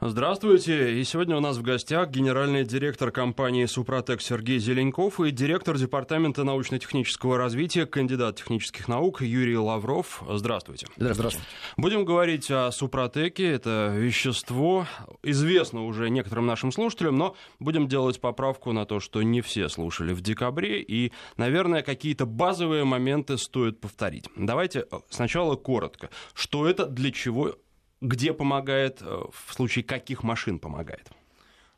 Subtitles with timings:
[0.00, 1.00] Здравствуйте.
[1.00, 6.44] И сегодня у нас в гостях генеральный директор компании «Супротек» Сергей Зеленков и директор Департамента
[6.44, 10.22] научно-технического развития, кандидат технических наук Юрий Лавров.
[10.30, 10.86] Здравствуйте.
[10.96, 11.40] Здравствуйте.
[11.76, 13.50] Будем говорить о «Супротеке».
[13.50, 14.86] Это вещество,
[15.24, 20.12] известно уже некоторым нашим слушателям, но будем делать поправку на то, что не все слушали
[20.12, 24.26] в декабре, и, наверное, какие-то базовые моменты стоит повторить.
[24.36, 26.08] Давайте сначала коротко.
[26.34, 27.56] Что это, для чего
[28.00, 31.10] где помогает, э, в случае каких машин помогает?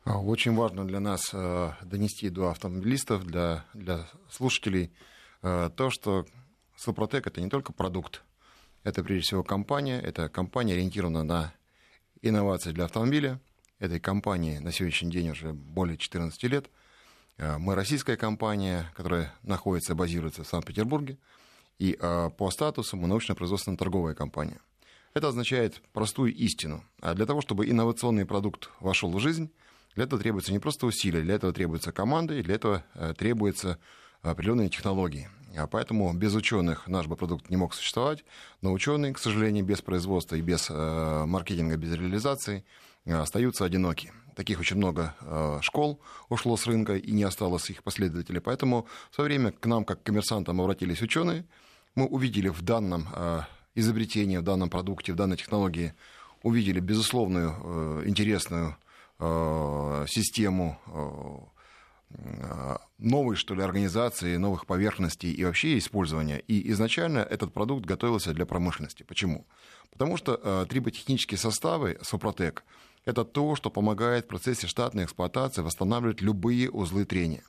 [0.03, 4.91] А, очень важно для нас э, донести до автомобилистов, для, для слушателей
[5.41, 6.25] э, то, что
[6.75, 8.23] Супротек это не только продукт,
[8.83, 11.53] это прежде всего компания, это компания ориентирована на
[12.21, 13.39] инновации для автомобиля.
[13.77, 16.69] Этой компании на сегодняшний день уже более 14 лет.
[17.37, 21.17] Мы российская компания, которая находится, базируется в Санкт-Петербурге.
[21.79, 21.97] И
[22.37, 24.59] по статусу мы научно-производственная торговая компания.
[25.13, 26.83] Это означает простую истину.
[27.01, 29.51] А для того, чтобы инновационный продукт вошел в жизнь,
[29.95, 33.77] для этого требуется не просто усилия, для этого требуется команда, и для этого э, требуется
[34.21, 35.29] определенные технологии.
[35.57, 38.23] А поэтому без ученых наш бы продукт не мог существовать,
[38.61, 42.63] но ученые, к сожалению, без производства и без э, маркетинга, без реализации
[43.03, 44.13] э, остаются одиноки.
[44.33, 45.13] Таких очень много
[45.61, 45.99] школ
[46.29, 48.39] ушло с рынка и не осталось их последователей.
[48.39, 51.45] Поэтому в свое время к нам, как к коммерсантам, обратились ученые.
[51.95, 53.09] Мы увидели в данном
[53.75, 55.93] изобретения в данном продукте, в данной технологии
[56.43, 58.77] увидели безусловную э, интересную
[59.19, 66.39] э, систему э, новой, что ли, организации, новых поверхностей и вообще использования.
[66.39, 69.03] И изначально этот продукт готовился для промышленности.
[69.03, 69.47] Почему?
[69.91, 72.65] Потому что триботехнические составы Сопротек–
[73.05, 77.43] это то, что помогает в процессе штатной эксплуатации восстанавливать любые узлы трения.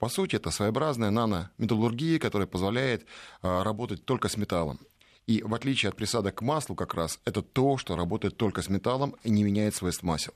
[0.00, 3.06] По сути, это своеобразная нанометаллургия, которая позволяет
[3.42, 4.80] работать только с металлом.
[5.26, 8.68] И в отличие от присадок к маслу как раз, это то, что работает только с
[8.68, 10.34] металлом и не меняет свойств масел.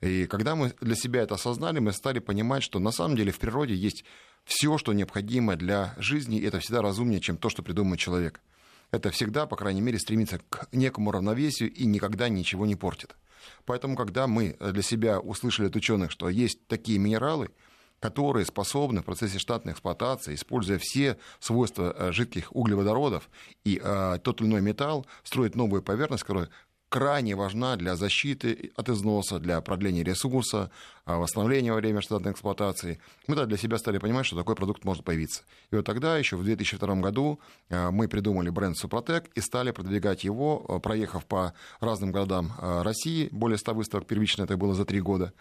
[0.00, 3.38] И когда мы для себя это осознали, мы стали понимать, что на самом деле в
[3.38, 4.04] природе есть
[4.44, 8.40] все, что необходимо для жизни, и это всегда разумнее, чем то, что придумает человек.
[8.90, 13.16] Это всегда, по крайней мере, стремится к некому равновесию и никогда ничего не портит.
[13.64, 17.50] Поэтому, когда мы для себя услышали от ученых, что есть такие минералы,
[18.04, 23.30] которые способны в процессе штатной эксплуатации, используя все свойства э, жидких углеводородов
[23.64, 26.50] и э, тот или иной металл, строить новую поверхность, которая
[26.90, 30.70] крайне важна для защиты от износа, для продления ресурса,
[31.06, 33.00] э, восстановления во время штатной эксплуатации.
[33.26, 35.42] Мы тогда для себя стали понимать, что такой продукт может появиться.
[35.70, 40.24] И вот тогда, еще в 2002 году, э, мы придумали бренд Супротек и стали продвигать
[40.24, 43.28] его, проехав по разным городам России.
[43.30, 45.32] Более 100 выставок первично это было за три года.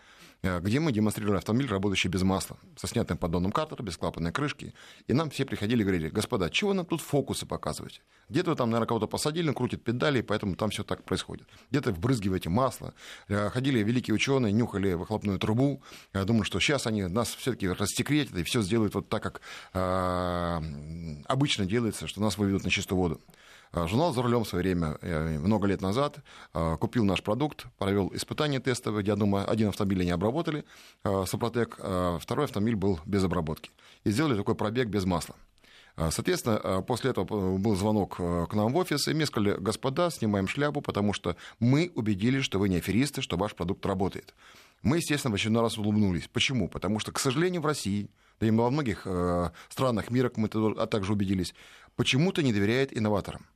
[0.60, 4.74] Где мы демонстрировали автомобиль, работающий без масла, со снятым поддоном картера, без клапанной крышки.
[5.08, 8.02] И нам все приходили и говорили, господа, чего нам тут фокусы показываете?
[8.28, 11.48] Где-то вы там, наверное, кого-то посадили, он крутит педали, и поэтому там все так происходит.
[11.72, 12.94] Где-то вбрызгиваете масло.
[13.28, 15.53] Ходили великие ученые, нюхали выхлопную трубу.
[16.14, 19.42] Я думаю, что сейчас они нас все-таки рассекретят и все сделают вот так, как
[19.74, 20.62] э,
[21.28, 23.22] обычно делается, что нас выведут на чистую воду.
[23.74, 26.20] А, журнал «За рулем» в свое время, э, много лет назад,
[26.54, 30.64] а, купил наш продукт, провел испытания тестовые, я думаю, один автомобиль они обработали,
[31.26, 31.76] Супротек,
[32.22, 33.72] второй автомобиль был без обработки.
[34.04, 35.36] И сделали такой пробег без масла.
[35.96, 40.82] Соответственно, после этого был звонок к нам в офис, и мне сказали, господа, снимаем шляпу,
[40.82, 44.34] потому что мы убедились, что вы не аферисты, что ваш продукт работает.
[44.84, 46.28] Мы, естественно, в очередной раз улыбнулись.
[46.32, 46.70] Почему?
[46.70, 49.08] Потому что, к сожалению, в России, да и во многих
[49.70, 51.56] странах мира, мы также убедились,
[51.96, 53.48] почему-то не доверяет инноваторам.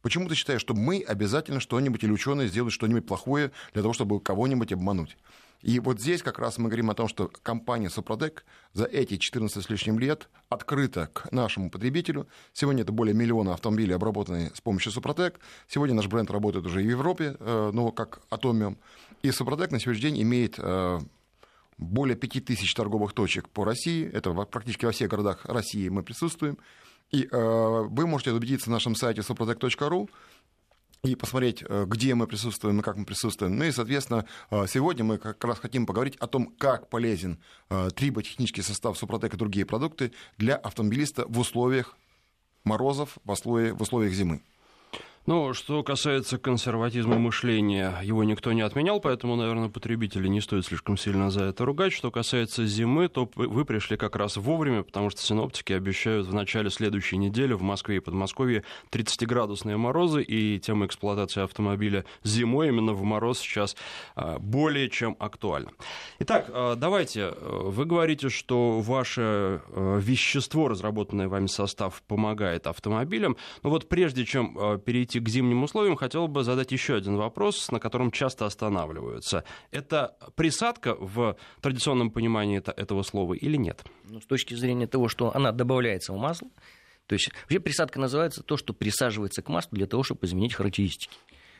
[0.00, 4.20] Почему ты считаешь, что мы обязательно что-нибудь или ученые сделают что-нибудь плохое для того, чтобы
[4.20, 5.16] кого-нибудь обмануть?
[5.62, 9.64] И вот здесь как раз мы говорим о том, что компания Супротек за эти 14
[9.64, 12.28] с лишним лет открыта к нашему потребителю.
[12.52, 15.40] Сегодня это более миллиона автомобилей, обработанные с помощью Супротек.
[15.66, 18.78] Сегодня наш бренд работает уже и в Европе, э, ну, как Атомиум.
[19.22, 21.00] И Супротек на сегодняшний день имеет э,
[21.78, 24.08] более 5000 торговых точек по России.
[24.12, 26.58] Это практически во всех городах России мы присутствуем.
[27.12, 30.08] И э, вы можете убедиться на нашем сайте soprotec.ru
[31.02, 33.56] и посмотреть, э, где мы присутствуем и как мы присутствуем.
[33.56, 37.38] Ну и, соответственно, э, сегодня мы как раз хотим поговорить о том, как полезен
[37.70, 41.96] э, триботехнический состав Супротек и другие продукты для автомобилиста в условиях
[42.64, 44.42] морозов, в условиях, в условиях зимы.
[45.26, 50.96] Ну, что касается консерватизма мышления, его никто не отменял, поэтому, наверное, потребители не стоит слишком
[50.96, 51.92] сильно за это ругать.
[51.92, 56.70] Что касается зимы, то вы пришли как раз вовремя, потому что синоптики обещают в начале
[56.70, 58.62] следующей недели в Москве и Подмосковье
[58.92, 63.76] 30-градусные морозы, и тема эксплуатации автомобиля зимой именно в мороз сейчас
[64.14, 65.72] а, более чем актуальна.
[66.20, 73.36] Итак, а, давайте, а, вы говорите, что ваше вещество, разработанное вами состав, помогает автомобилям.
[73.64, 77.70] Но вот прежде чем перейти перейти к зимним условиям, хотел бы задать еще один вопрос,
[77.70, 79.44] на котором часто останавливаются.
[79.70, 83.84] Это присадка в традиционном понимании этого слова или нет?
[84.04, 86.48] Ну, с точки зрения того, что она добавляется в масло,
[87.06, 91.16] то есть вообще присадка называется то, что присаживается к маслу для того, чтобы изменить характеристики.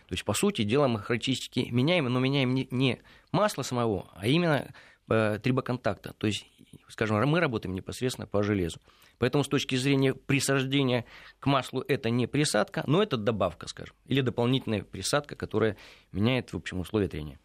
[0.08, 3.00] То есть, по сути дела, мы характеристики меняем, но меняем не
[3.32, 4.72] масло самого, а именно
[5.06, 6.14] трибоконтакта.
[6.18, 6.46] То есть,
[6.88, 8.80] скажем, мы работаем непосредственно по железу.
[9.18, 11.04] Поэтому с точки зрения присаждения
[11.38, 15.76] к маслу это не присадка, но это добавка, скажем, или дополнительная присадка, которая
[16.12, 17.38] меняет, в общем, условия трения.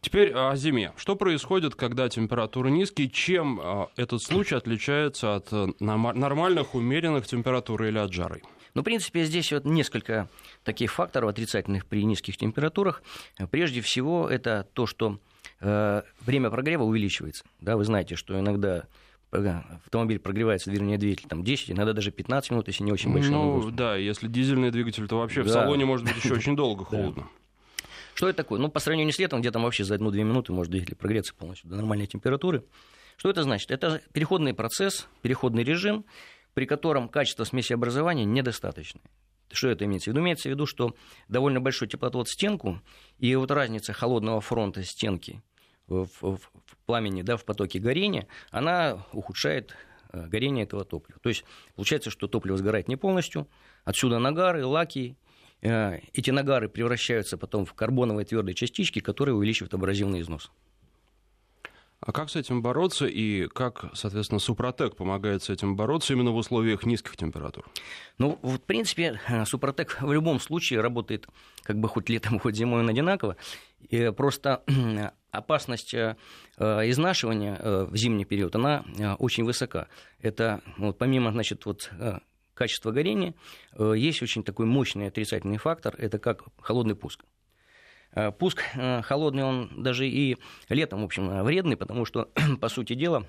[0.00, 0.92] Теперь о зиме.
[0.96, 3.08] Что происходит, когда температуры низкие?
[3.08, 8.42] Чем а, этот случай отличается от э, нормальных, умеренных температур или от жары?
[8.74, 10.28] Ну, в принципе, здесь вот несколько
[10.64, 13.00] таких факторов отрицательных при низких температурах.
[13.52, 17.44] Прежде всего, это то, что э, время прогрева увеличивается.
[17.60, 18.84] Да, вы знаете, что иногда
[19.30, 23.70] автомобиль прогревается, вернее, двигатель там 10, иногда даже 15 минут, если не очень большая Ну,
[23.70, 25.48] да, если дизельный двигатель, то вообще да.
[25.48, 27.26] в салоне может быть еще очень долго холодно.
[28.14, 28.60] Что это такое?
[28.60, 31.70] Ну, по сравнению с летом, где там вообще за одну-две минуты может двигатель прогреться полностью
[31.70, 32.64] до нормальной температуры.
[33.16, 33.70] Что это значит?
[33.70, 36.04] Это переходный процесс, переходный режим,
[36.52, 39.02] при котором качество смеси образования недостаточное.
[39.52, 40.20] Что это имеется в виду?
[40.20, 40.94] Имеется в виду, что
[41.28, 42.80] довольно большой теплотвод стенку,
[43.18, 45.42] и вот разница холодного фронта стенки
[45.86, 49.76] в, в, в пламени, да, в потоке горения, она ухудшает
[50.12, 51.18] э, горение этого топлива.
[51.22, 51.44] То есть
[51.74, 53.48] получается, что топливо сгорает не полностью,
[53.84, 55.16] отсюда нагары, лаки,
[55.60, 60.50] э, эти нагары превращаются потом в карбоновые твердые частички, которые увеличивают абразивный износ.
[62.04, 66.36] А как с этим бороться и как, соответственно, Супротек помогает с этим бороться именно в
[66.36, 67.64] условиях низких температур?
[68.18, 71.28] Ну, в принципе, Супротек в любом случае работает
[71.62, 73.36] как бы хоть летом, хоть зимой он одинаково.
[73.88, 74.64] И просто
[75.30, 76.16] опасность э,
[76.58, 79.86] изнашивания э, в зимний период, она э, очень высока.
[80.20, 81.90] Это вот, помимо, значит, вот
[82.54, 83.34] качества горения,
[83.78, 87.24] есть очень такой мощный отрицательный фактор, это как холодный пуск.
[88.14, 90.36] Э, пуск э, холодный, он даже и
[90.68, 92.28] летом, в общем, э, вредный, потому что,
[92.60, 93.24] по сути дела,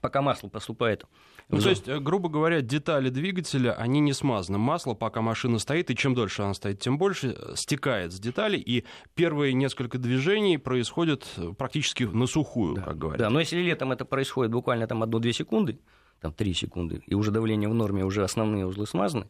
[0.00, 1.04] пока масло поступает
[1.50, 4.56] ну, то есть, грубо говоря, детали двигателя, они не смазаны.
[4.56, 8.84] Масло, пока машина стоит, и чем дольше она стоит, тем больше стекает с деталей, и
[9.14, 11.26] первые несколько движений происходят
[11.58, 13.18] практически на сухую, да, как говорят.
[13.18, 15.78] Да, но если летом это происходит буквально там 1-2 секунды,
[16.22, 19.28] там 3 секунды, и уже давление в норме, уже основные узлы смазаны,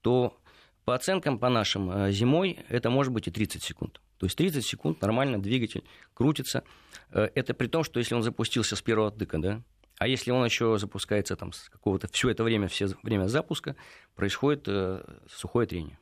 [0.00, 0.36] то
[0.84, 4.00] по оценкам по нашим зимой это может быть и 30 секунд.
[4.22, 5.82] То есть 30 секунд нормально двигатель
[6.14, 6.62] крутится.
[7.10, 9.62] Э, это при том, что если он запустился с первого тыка, да,
[9.98, 13.74] а если он еще запускается там с какого-то все это время, все время запуска,
[14.14, 15.98] происходит э, сухое трение.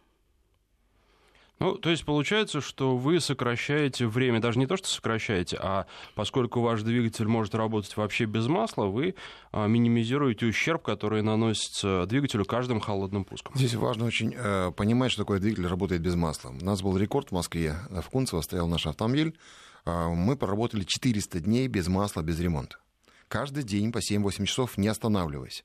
[1.60, 6.62] Ну, то есть получается, что вы сокращаете время, даже не то, что сокращаете, а поскольку
[6.62, 9.14] ваш двигатель может работать вообще без масла, вы
[9.52, 13.54] а, минимизируете ущерб, который наносится двигателю каждым холодным пуском.
[13.56, 16.48] Здесь важно очень э, понимать, что такое двигатель работает без масла.
[16.48, 19.36] У нас был рекорд в Москве, в Кунцево стоял наш автомобиль,
[19.84, 22.78] э, мы проработали 400 дней без масла, без ремонта.
[23.28, 25.64] Каждый день по 7-8 часов, не останавливаясь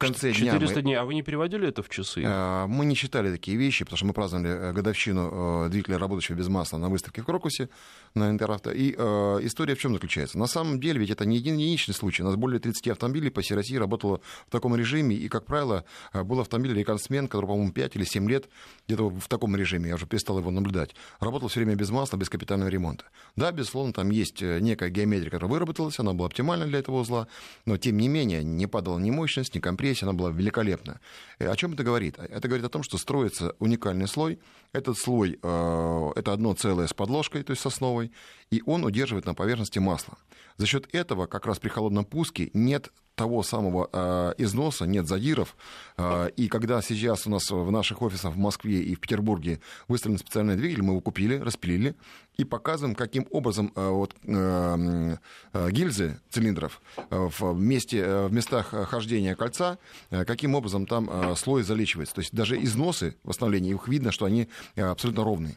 [0.00, 0.52] конце 400 дня...
[0.52, 2.22] 400 дней, а вы не переводили это в часы?
[2.24, 6.36] А, мы не считали такие вещи, потому что мы праздновали э, годовщину э, двигателя, работающего
[6.36, 7.68] без масла, на выставке в Крокусе
[8.14, 8.70] на Интеравто.
[8.70, 10.38] И э, история в чем заключается?
[10.38, 12.22] На самом деле, ведь это не единичный случай.
[12.22, 15.84] У нас более 30 автомобилей по всей России работало в таком режиме, и, как правило,
[16.12, 18.48] был автомобиль рекордсмен, который, по-моему, 5 или 7 лет
[18.86, 22.28] где-то в таком режиме, я уже перестал его наблюдать, работал все время без масла, без
[22.28, 23.04] капитального ремонта.
[23.36, 27.28] Да, безусловно, там есть некая геометрия, которая выработалась, она была оптимальна для этого узла,
[27.66, 31.00] но, тем не менее, не падала ни мощность, ни компрессия, компрессия, она была великолепна.
[31.38, 32.18] О чем это говорит?
[32.18, 34.38] Это говорит о том, что строится уникальный слой.
[34.72, 38.12] Этот слой э, это одно целое с подложкой, то есть сосновой,
[38.52, 40.16] и он удерживает на поверхности масло.
[40.56, 45.54] За счет этого как раз при холодном пуске нет того самого э, износа, нет задиров.
[45.98, 50.16] Э, и когда сейчас у нас в наших офисах в Москве и в Петербурге выставлен
[50.16, 51.94] специальный двигатель, мы его купили, распилили
[52.38, 55.16] и показываем, каким образом э, вот, э,
[55.52, 59.76] э, гильзы цилиндров э, в, месте, э, в местах хождения кольца,
[60.08, 62.14] э, каким образом там э, слой залечивается.
[62.14, 65.56] То есть даже износы в восстановлении, их видно, что они э, абсолютно ровные.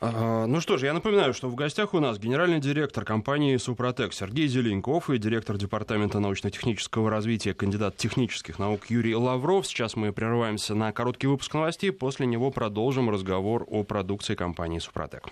[0.00, 4.46] Ну что ж, я напоминаю, что в гостях у нас генеральный директор компании «Супротек» Сергей
[4.46, 9.66] Зеленков и директор департамента научно-технического развития, кандидат технических наук Юрий Лавров.
[9.66, 15.28] Сейчас мы прерываемся на короткий выпуск новостей, после него продолжим разговор о продукции компании «Супротек».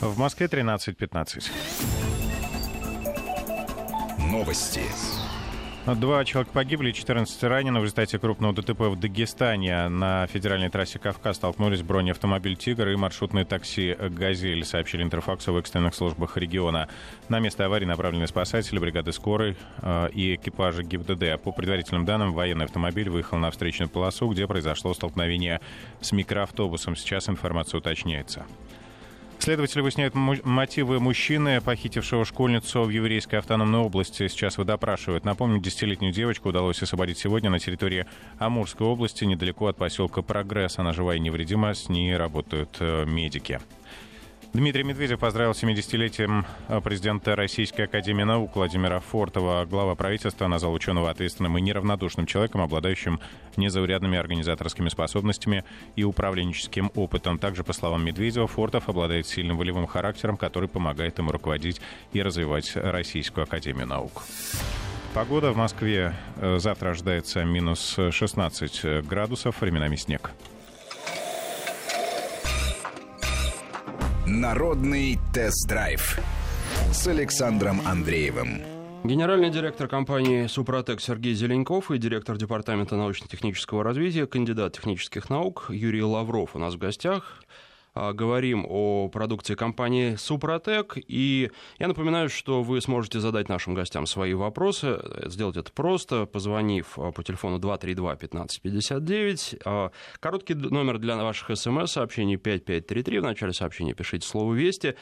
[0.00, 1.50] В Москве 13.15.
[4.30, 4.82] Новости.
[5.94, 9.86] Два человека погибли, 14 ранены в результате крупного ДТП в Дагестане.
[9.88, 15.94] На федеральной трассе Кавказ столкнулись бронеавтомобиль «Тигр» и маршрутное такси «Газель», сообщили Интерфаксу в экстренных
[15.94, 16.88] службах региона.
[17.28, 21.40] На место аварии направлены спасатели, бригады скорой э, и экипажи ГИБДД.
[21.40, 25.60] По предварительным данным, военный автомобиль выехал на встречную полосу, где произошло столкновение
[26.00, 26.96] с микроавтобусом.
[26.96, 28.44] Сейчас информация уточняется.
[29.38, 34.26] Следователи выясняют мотивы мужчины, похитившего школьницу в еврейской автономной области.
[34.28, 35.24] Сейчас вы допрашивают.
[35.24, 38.06] Напомню, десятилетнюю девочку удалось освободить сегодня на территории
[38.38, 40.78] Амурской области, недалеко от поселка Прогресс.
[40.78, 43.60] Она жива и невредима, с ней работают э, медики.
[44.56, 49.66] Дмитрий Медведев поздравил 70-летием э, президента Российской Академии Наук Владимира Фортова.
[49.66, 53.20] Глава правительства назвал ученого ответственным и неравнодушным человеком, обладающим
[53.58, 55.62] незаурядными организаторскими способностями
[55.94, 57.38] и управленческим опытом.
[57.38, 61.82] Также, по словам Медведева, Фортов обладает сильным волевым характером, который помогает ему руководить
[62.14, 64.22] и развивать Российскую Академию Наук.
[65.12, 70.32] Погода в Москве э, завтра ожидается минус 16 градусов, временами снег.
[74.36, 76.18] Народный тест-драйв
[76.92, 78.60] с Александром Андреевым.
[79.02, 86.02] Генеральный директор компании «Супротек» Сергей Зеленков и директор Департамента научно-технического развития, кандидат технических наук Юрий
[86.02, 87.42] Лавров у нас в гостях.
[87.96, 90.98] А, говорим о продукции компании «Супротек».
[91.08, 95.00] И я напоминаю, что вы сможете задать нашим гостям свои вопросы.
[95.24, 99.62] Сделать это просто, позвонив а, по телефону 232-1559.
[99.64, 103.20] А, короткий номер для ваших смс-сообщений 5533.
[103.20, 104.94] В начале сообщения пишите слово «Вести».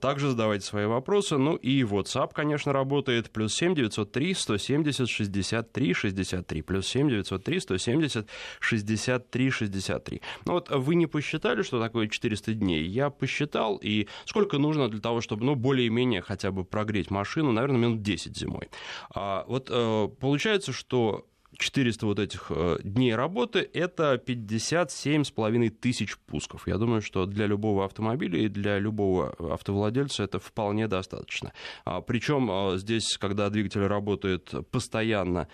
[0.00, 1.36] Также задавайте свои вопросы.
[1.36, 3.30] Ну и WhatsApp, конечно, работает.
[3.30, 6.62] Плюс 7 903 170 63 63.
[6.62, 8.28] Плюс 7 903 170
[8.60, 10.22] 63 63.
[10.44, 12.84] Ну вот вы не посчитали, что такое 400 дней.
[12.84, 17.80] Я посчитал, и сколько нужно для того, чтобы, ну, более-менее хотя бы прогреть машину, наверное,
[17.80, 18.68] минут 10 зимой.
[19.14, 21.26] А, вот э, получается, что
[21.58, 26.68] 400 вот этих э, дней работы– это 57,5 тысяч пусков.
[26.68, 31.52] Я думаю, что для любого автомобиля и для любого автовладельца это вполне достаточно.
[31.84, 35.48] А, Причем э, здесь, когда двигатель работает постоянно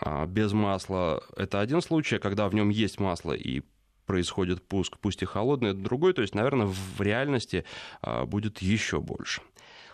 [0.00, 3.62] а, без масла, это один случай, когда в нем есть масло и
[4.10, 7.64] происходит пуск, пусть и холодный, это другой, то есть, наверное, в реальности
[8.02, 9.40] а, будет еще больше.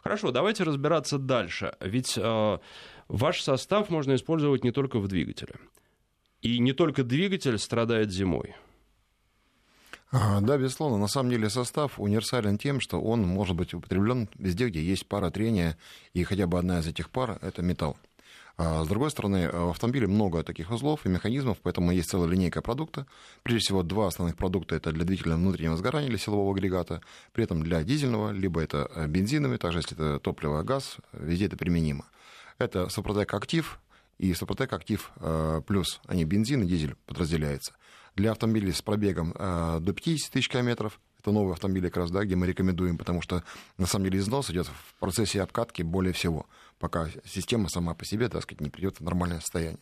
[0.02, 1.74] Хорошо, давайте разбираться дальше.
[1.80, 2.58] Ведь э,
[3.08, 5.56] ваш состав можно использовать не только в двигателе.
[6.40, 8.54] И не только двигатель страдает зимой.
[10.12, 10.96] Да, безусловно.
[10.96, 15.30] На самом деле состав универсален тем, что он может быть употреблен везде, где есть пара
[15.30, 15.76] трения,
[16.14, 17.98] и хотя бы одна из этих пар– это металл.
[18.58, 22.62] А с другой стороны, в автомобиле много таких узлов и механизмов, поэтому есть целая линейка
[22.62, 23.06] продукта.
[23.42, 27.62] Прежде всего, два основных продукта– это для двигателя внутреннего сгорания или силового агрегата, при этом
[27.62, 32.06] для дизельного, либо это э, бензиновый, также если это топливо, газ, везде это применимо.
[32.58, 33.78] Это Супротек Актив
[34.16, 37.74] и Супротек Актив э, плюс, они бензин и дизель подразделяются.
[38.14, 42.24] Для автомобилей с пробегом э, до 50 тысяч километров это новые автомобили как раз, да,
[42.24, 43.42] где мы рекомендуем, потому что
[43.78, 46.46] на самом деле износ идет в процессе обкатки более всего,
[46.78, 49.80] пока система сама по себе, так сказать, не придет в нормальное состояние.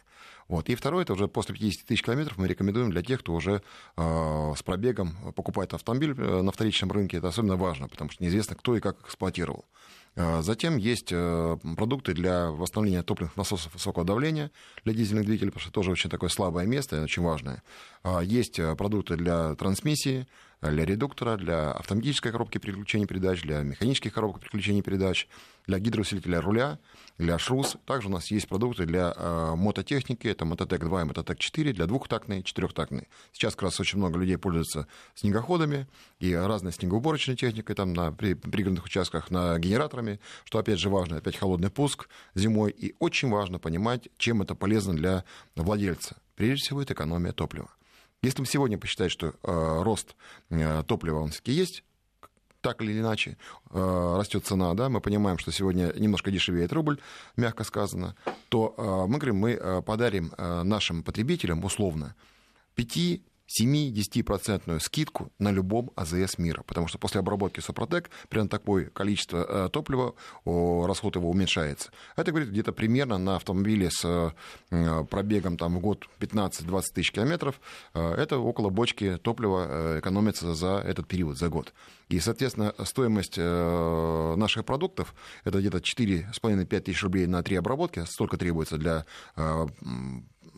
[0.49, 0.69] Вот.
[0.69, 3.63] И второе, это уже после 50 тысяч километров мы рекомендуем для тех, кто уже
[3.97, 7.17] э, с пробегом покупает автомобиль э, на вторичном рынке.
[7.17, 9.65] Это особенно важно, потому что неизвестно, кто и как эксплуатировал.
[10.17, 14.51] Э, затем есть э, продукты для восстановления топливных насосов высокого давления
[14.85, 17.63] для дизельных двигателей, потому что тоже очень такое слабое место, очень важное.
[18.23, 20.27] Есть продукты для трансмиссии,
[20.71, 25.29] для редуктора, для автоматической коробки переключения передач, для механических коробок переключения передач,
[25.67, 26.79] для гидроусилителя руля,
[27.19, 27.77] для ШРУС.
[27.87, 31.87] Также у нас есть продукты для э, мототехники, это Мототек 2 и Мототек 4, для
[31.87, 33.09] двухтактной, четырехтактной.
[33.33, 35.87] Сейчас как раз очень много людей пользуются снегоходами
[36.19, 41.19] и разной снегоуборочной техникой там на при, пригородных участках, на генераторами, что опять же важно,
[41.19, 42.71] опять холодный пуск зимой.
[42.71, 45.25] И очень важно понимать, чем это полезно для
[45.57, 46.17] владельца.
[46.37, 47.71] Прежде всего, это экономия топлива.
[48.25, 50.17] Если мы сегодня посчитать, что э, рост
[50.49, 51.85] э, топлива он все-таки есть,
[52.63, 53.37] так или иначе
[53.71, 56.99] э, растет цена, да, мы понимаем, что сегодня немножко дешевеет рубль,
[57.37, 58.17] мягко сказано,
[58.49, 62.15] то э, мы говорим, мы э, подарим э, нашим потребителям условно
[62.77, 69.67] 5 7-10% скидку на любом АЗС мира, потому что после обработки Сопротек примерно такое количество
[69.67, 71.91] э, топлива, расход его уменьшается.
[72.17, 74.33] Это говорит где-то примерно на автомобиле с
[74.71, 77.61] э, пробегом там, в год 15-20 тысяч километров,
[77.93, 81.75] э, это около бочки топлива экономится за этот период, за год.
[82.09, 88.77] И, соответственно, стоимость наших продуктов это где-то 4,5-5 тысяч рублей на три обработки, столько требуется
[88.77, 89.07] для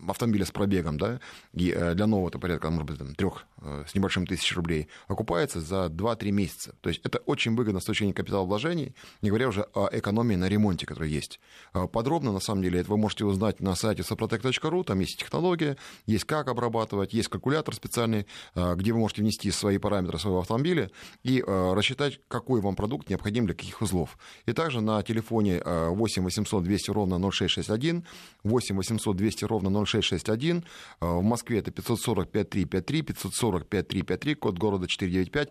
[0.08, 1.20] автомобиля с пробегом, да,
[1.52, 3.44] и для нового это порядка, может быть, трех
[3.86, 6.74] с небольшим тысяч рублей, окупается за 2-3 месяца.
[6.80, 10.48] То есть это очень выгодно с точки зрения капиталовложений, не говоря уже о экономии на
[10.48, 11.40] ремонте, которая есть.
[11.92, 16.24] Подробно, на самом деле, это вы можете узнать на сайте soprotec.ru, там есть технология, есть
[16.24, 20.90] как обрабатывать, есть калькулятор специальный, где вы можете внести свои параметры своего автомобиля
[21.22, 24.18] и рассчитать, какой вам продукт необходим для каких узлов.
[24.46, 28.04] И также на телефоне 8 800 200 ровно 0661,
[28.44, 30.64] 8 800 200 ровно 0661,
[31.00, 35.50] в Москве это 540 5353, 540 5353, код города 495.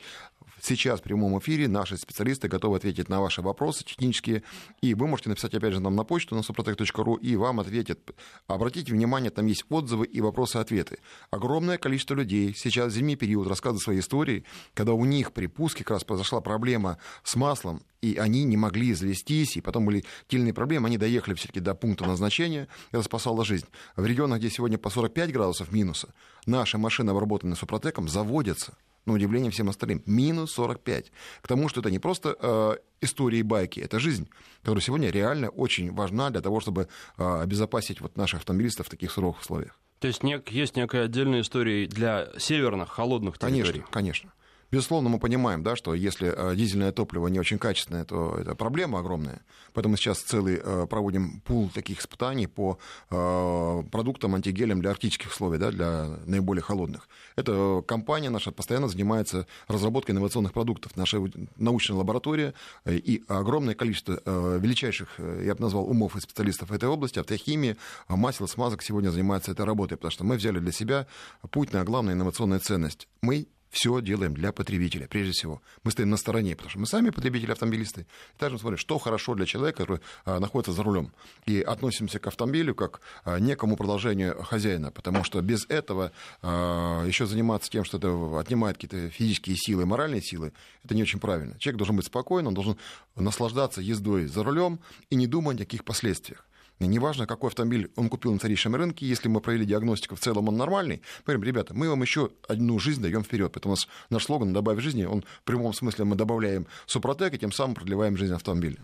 [0.67, 4.41] Сейчас в прямом эфире наши специалисты готовы ответить на ваши вопросы технические.
[4.81, 7.99] И вы можете написать, опять же, нам на почту на suprotec.ru, и вам ответят.
[8.47, 10.97] Обратите внимание, там есть отзывы и вопросы-ответы.
[11.29, 14.43] Огромное количество людей сейчас в зимний период рассказывают свои истории,
[14.73, 18.95] когда у них при пуске как раз произошла проблема с маслом, и они не могли
[18.95, 23.67] завестись, и потом были тельные проблемы, они доехали все-таки до пункта назначения, это спасало жизнь.
[23.95, 26.11] В регионах, где сегодня по 45 градусов минуса,
[26.47, 30.01] наши машины, обработанные супротеком, заводятся на удивление всем остальным.
[30.05, 31.11] Минус 45.
[31.41, 34.29] К тому, что это не просто э, истории и байки, это жизнь,
[34.61, 39.11] которая сегодня реально очень важна для того, чтобы э, обезопасить вот наших автомобилистов в таких
[39.11, 39.79] суровых условиях.
[39.99, 43.63] То есть нек, есть некая отдельная история для северных, холодных территорий?
[43.63, 44.33] Конечно, конечно.
[44.71, 48.99] Безусловно, мы понимаем, да, что если э, дизельное топливо не очень качественное, то это проблема
[48.99, 49.41] огромная.
[49.73, 52.79] Поэтому сейчас целый э, проводим пул таких испытаний по
[53.11, 57.07] э, продуктам, антигелям для арктических условий, да, для наиболее холодных.
[57.35, 60.97] Эта компания наша постоянно занимается разработкой инновационных продуктов.
[60.97, 61.21] Наша
[61.57, 62.53] научная лаборатория
[62.85, 64.19] и огромное количество
[64.57, 69.51] величайших, я бы назвал, умов и специалистов в этой области, автохимии, масел, смазок сегодня занимаются
[69.51, 71.07] этой работой, потому что мы взяли для себя
[71.51, 73.07] путь на главную инновационную ценность.
[73.21, 75.61] Мы все делаем для потребителя, прежде всего.
[75.83, 78.07] Мы стоим на стороне, потому что мы сами потребители, автомобилисты.
[78.35, 81.11] И также смотрим, что хорошо для человека, который а, находится за рулем.
[81.45, 87.25] И относимся к автомобилю как а, некому продолжению хозяина, потому что без этого а, еще
[87.25, 90.53] заниматься тем, что это отнимает какие-то физические силы, моральные силы,
[90.85, 91.59] это не очень правильно.
[91.59, 92.77] Человек должен быть спокоен, он должен
[93.17, 94.79] наслаждаться ездой за рулем
[95.09, 96.45] и не думать о каких последствиях.
[96.79, 100.57] Неважно, какой автомобиль он купил на вторичном рынке, если мы провели диагностику, в целом он
[100.57, 103.51] нормальный, мы говорим, ребята, мы вам еще одну жизнь даем вперед.
[103.53, 107.37] Поэтому у нас наш слоган «Добавь жизни», он в прямом смысле мы добавляем супротек и
[107.39, 108.79] тем самым продлеваем жизнь автомобиля.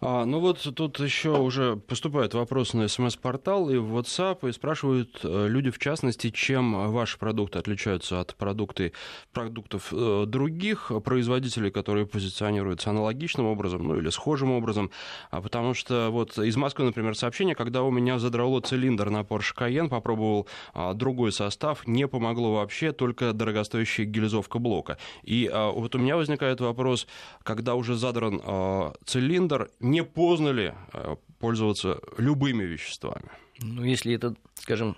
[0.00, 5.20] А, ну вот тут еще уже поступают вопросы на смс-портал и в WhatsApp, и спрашивают
[5.24, 8.92] э, люди, в частности, чем ваши продукты отличаются от продукты,
[9.32, 14.92] продуктов э, других производителей, которые позиционируются аналогичным образом, ну или схожим образом.
[15.30, 19.56] А потому что вот из Москвы, например, сообщение, когда у меня задрало цилиндр на Porsche
[19.56, 24.96] Cayenne, попробовал а, другой состав, не помогло вообще, только дорогостоящая гильзовка блока.
[25.24, 27.08] И а, вот у меня возникает вопрос,
[27.42, 33.30] когда уже задран а, цилиндр, не поздно ли э, пользоваться любыми веществами?
[33.60, 34.96] Ну, если это, скажем,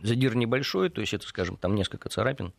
[0.00, 2.52] задир небольшой, то есть это, скажем, там несколько царапин,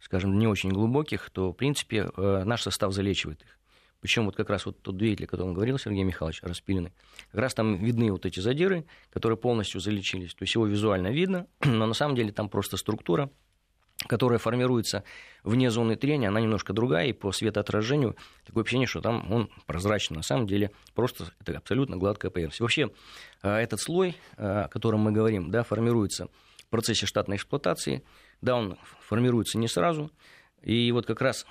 [0.00, 3.58] скажем, не очень глубоких, то, в принципе, э, наш состав залечивает их.
[4.00, 6.92] Причем вот как раз вот тот двигатель, о котором говорил Сергей Михайлович, распиленный,
[7.32, 10.34] как раз там видны вот эти задиры, которые полностью залечились.
[10.34, 13.30] То есть его визуально видно, но на самом деле там просто структура
[14.06, 15.04] которая формируется
[15.42, 20.18] вне зоны трения, она немножко другая, и по светоотражению такое ощущение, что там он прозрачный.
[20.18, 22.60] На самом деле просто это абсолютно гладкая поверхность.
[22.60, 22.90] Вообще
[23.42, 26.28] а, этот слой, а, о котором мы говорим, да, формируется
[26.58, 28.02] в процессе штатной эксплуатации,
[28.42, 30.10] да, он формируется не сразу,
[30.62, 31.46] и вот как раз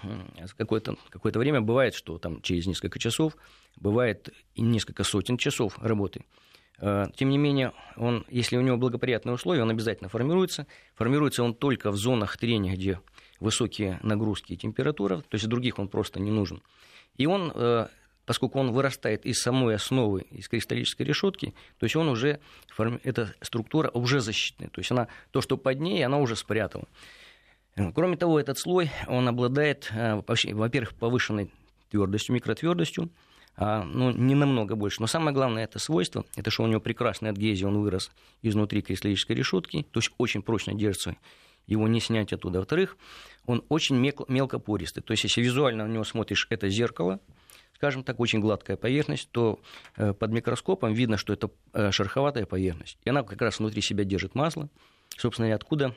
[0.57, 3.37] какое-то какое время бывает, что там через несколько часов,
[3.77, 6.25] бывает и несколько сотен часов работы–
[6.79, 10.67] тем не менее, он, если у него благоприятные условия, он обязательно формируется.
[10.95, 12.99] Формируется он только в зонах трения, где
[13.39, 16.61] высокие нагрузки и температура, то есть других он просто не нужен.
[17.17, 17.87] И он, э,
[18.25, 22.39] поскольку он вырастает из самой основы, из кристаллической решетки, то есть он уже,
[23.03, 26.85] эта структура уже защитная, то есть она, то, что под ней, она уже спрятала.
[27.93, 30.15] Кроме того, этот слой, он обладает, э,
[30.53, 31.51] во-первых, повышенной
[31.89, 33.09] твердостью, микротвердостью,
[33.57, 35.01] ну, не намного больше.
[35.01, 39.35] Но самое главное это свойство, это что у него прекрасная адгезия, он вырос изнутри кристаллической
[39.35, 41.15] решетки, то есть очень прочно держится,
[41.67, 42.59] его не снять оттуда.
[42.59, 42.97] Во-вторых,
[43.45, 47.19] он очень мелкопористый, то есть если визуально на него смотришь, это зеркало,
[47.75, 49.59] скажем так, очень гладкая поверхность, то
[49.97, 52.97] э, под микроскопом видно, что это э, шероховатая поверхность.
[53.03, 54.69] И она как раз внутри себя держит масло.
[55.17, 55.95] Собственно, и откуда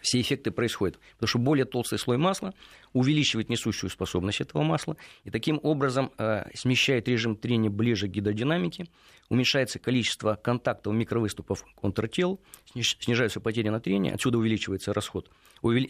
[0.00, 0.98] все эффекты происходят.
[1.14, 2.54] Потому что более толстый слой масла
[2.92, 8.86] увеличивает несущую способность этого масла и таким образом э, смещает режим трения ближе к гидродинамике,
[9.28, 12.40] уменьшается количество контактов микровыступов контртел,
[12.74, 15.30] снижаются потери на трение, отсюда увеличивается расход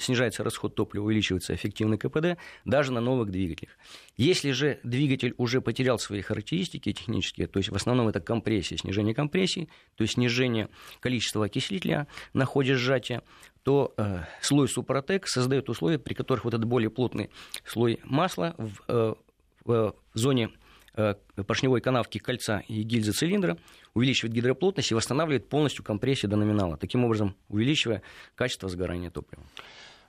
[0.00, 3.72] снижается расход топлива, увеличивается эффективный КПД даже на новых двигателях.
[4.16, 9.14] Если же двигатель уже потерял свои характеристики технические, то есть в основном это компрессия, снижение
[9.14, 10.68] компрессии, то есть снижение
[11.00, 13.22] количества окислителя на ходе сжатия,
[13.62, 17.30] то э, слой Супротек создает условия, при которых вот этот более плотный
[17.64, 19.14] слой масла в, э,
[19.64, 20.65] в зоне э,
[21.46, 23.58] поршневой канавки кольца и гильзы цилиндра
[23.94, 28.02] увеличивает гидроплотность и восстанавливает полностью компрессию до номинала, таким образом увеличивая
[28.34, 29.42] качество сгорания топлива.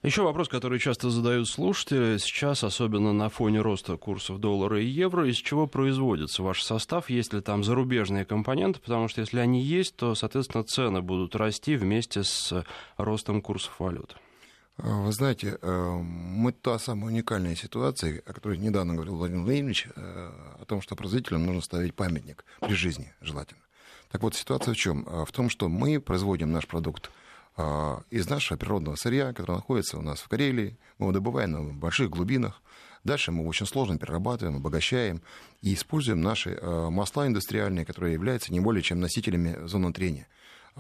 [0.04, 5.28] Еще вопрос, который часто задают слушатели сейчас, особенно на фоне роста курсов доллара и евро,
[5.28, 9.96] из чего производится ваш состав, есть ли там зарубежные компоненты, потому что если они есть,
[9.96, 12.64] то, соответственно, цены будут расти вместе с
[12.98, 14.16] ростом курсов валют.
[14.80, 19.88] А, вы знаете, э, мы та самая уникальная ситуация, о которой недавно говорил Владимир Владимирович,
[19.96, 23.62] э, о том, что производителям нужно ставить памятник при жизни, желательно.
[24.12, 25.04] Так вот, ситуация в чем?
[25.26, 27.12] В том, что мы производим наш продукт
[28.10, 30.78] из нашего природного сырья, которое находится у нас в Карелии.
[30.98, 32.62] Мы его добываем в больших глубинах.
[33.04, 35.22] Дальше мы его очень сложно перерабатываем, обогащаем
[35.62, 40.28] и используем наши масла индустриальные, которые являются не более чем носителями зоны трения.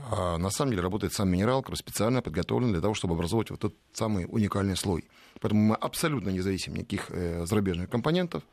[0.09, 3.63] А на самом деле работает сам минерал, который специально подготовлен для того, чтобы образовать вот
[3.63, 5.05] этот самый уникальный слой.
[5.41, 8.43] Поэтому мы абсолютно не зависим от никаких э, зарубежных компонентов.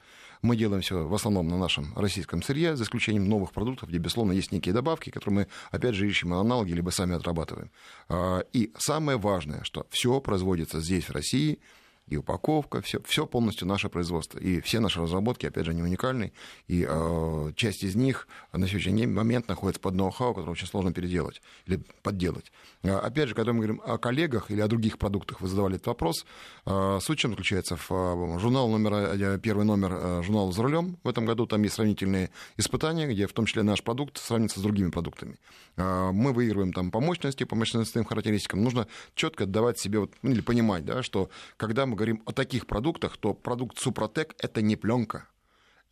[0.43, 4.33] Мы делаем все в основном на нашем российском сырье, за исключением новых продуктов, где, безусловно,
[4.33, 7.71] есть некие добавки, которые мы, опять же, ищем аналоги, либо сами отрабатываем.
[8.09, 11.61] А, и самое важное, что все производится здесь, в России,
[12.07, 14.39] и упаковка, все, все полностью наше производство.
[14.39, 16.33] И все наши разработки, опять же, они уникальны.
[16.69, 21.41] И э, часть из них на сегодняшний момент находится под ноу-хау, который очень сложно переделать
[21.67, 22.53] или подделать.
[22.83, 25.87] А, опять же, когда мы говорим о коллегах или о других продуктах, вы задавали этот
[25.87, 26.27] вопрос,
[26.67, 27.77] э, суть чем заключается?
[27.77, 31.75] В э, журнал номер, первый номер э, журнала «За рулем» в этом году, там есть
[31.75, 35.37] сравнительные испытания, где в том числе наш продукт сравнится с другими продуктами.
[35.77, 38.63] Э, мы выигрываем там по мощности, по мощностным характеристикам.
[38.63, 42.33] Нужно четко давать себе, вот, ну, или понимать, да, что когда мы мы говорим о
[42.33, 45.29] таких продуктах, то продукт Супротек– это не пленка.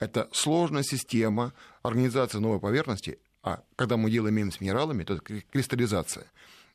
[0.00, 1.52] Это сложная система
[1.84, 6.26] организации новой поверхности, а когда мы делаем с минералами, то это кристаллизация.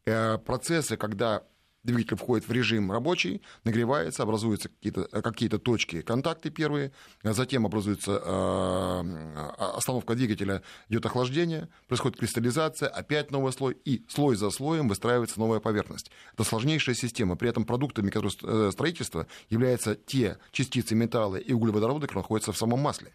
[0.06, 1.44] Э, процессы, когда
[1.88, 6.92] двигатель входит в режим рабочий, нагревается, образуются какие-то э, какие точки, контакты первые,
[7.24, 14.36] а затем образуется э, остановка двигателя, идет охлаждение, происходит кристаллизация, опять новый слой, и слой
[14.36, 16.12] за слоем выстраивается новая поверхность.
[16.34, 17.36] Это сложнейшая система.
[17.36, 22.80] При этом продуктами э, строительства являются те частицы металла и углеводорода, которые находятся в самом
[22.80, 23.14] масле.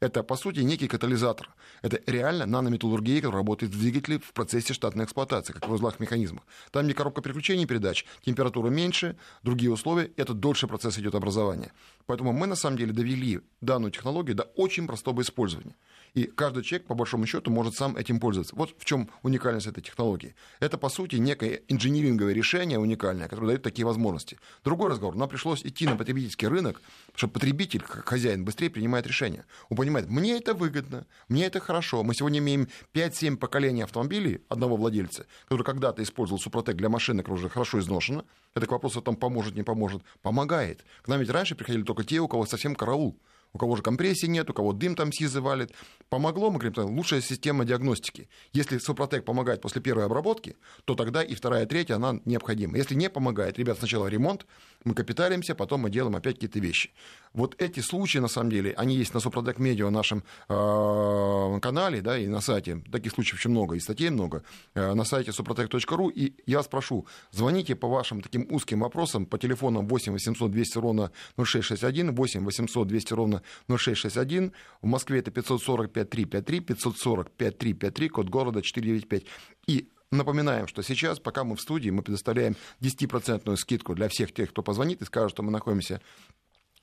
[0.00, 1.52] Это, по сути, некий катализатор.
[1.82, 6.44] Это реально нанометаллургия, которая работает в двигателе в процессе штатной эксплуатации, как в узлах механизмах.
[6.70, 11.72] Там не коробка переключений передач, температура меньше, другие условия, это дольше процесс идет образования.
[12.06, 15.74] Поэтому мы, на самом деле, довели данную технологию до очень простого использования.
[16.18, 18.56] И каждый человек, по большому счету, может сам этим пользоваться.
[18.56, 20.34] Вот в чем уникальность этой технологии.
[20.58, 24.36] Это, по сути, некое инжиниринговое решение уникальное, которое дает такие возможности.
[24.64, 25.14] Другой разговор.
[25.14, 26.82] Нам пришлось идти на потребительский рынок,
[27.14, 29.44] чтобы потребитель, как хозяин, быстрее принимает решение.
[29.68, 32.02] Он понимает, мне это выгодно, мне это хорошо.
[32.02, 37.38] Мы сегодня имеем 5-7 поколений автомобилей одного владельца, который когда-то использовал Супротек для машины, которая
[37.38, 38.24] уже хорошо изношена.
[38.56, 40.02] Это к вопросу о том, поможет, не поможет.
[40.22, 40.84] Помогает.
[41.02, 43.16] К нам ведь раньше приходили только те, у кого совсем караул
[43.52, 45.72] у кого же компрессии нет, у кого дым там сизы валит.
[46.08, 48.28] Помогло, мы говорим, лучшая система диагностики.
[48.52, 52.76] Если Супротек помогает после первой обработки, то тогда и вторая, третья, она необходима.
[52.76, 54.46] Если не помогает, ребят, сначала ремонт,
[54.84, 56.90] мы капиталимся, потом мы делаем опять какие-то вещи.
[57.32, 62.16] Вот эти случаи, на самом деле, они есть на Супротек Медиа нашем э, канале, да,
[62.16, 62.82] и на сайте.
[62.90, 64.42] Таких случаев очень много, и статей много.
[64.74, 66.10] Э, на сайте suprotec.ru.
[66.12, 70.78] И я вас прошу, звоните по вашим таким узким вопросам по телефонам 8 800 200
[70.78, 74.52] ровно 0661, 8 800 200 ровно 0661.
[74.82, 79.24] В Москве это 540 5353, 540 5353, код города 495.
[79.66, 84.50] И Напоминаем, что сейчас, пока мы в студии, мы предоставляем 10% скидку для всех тех,
[84.50, 86.00] кто позвонит и скажет, что мы находимся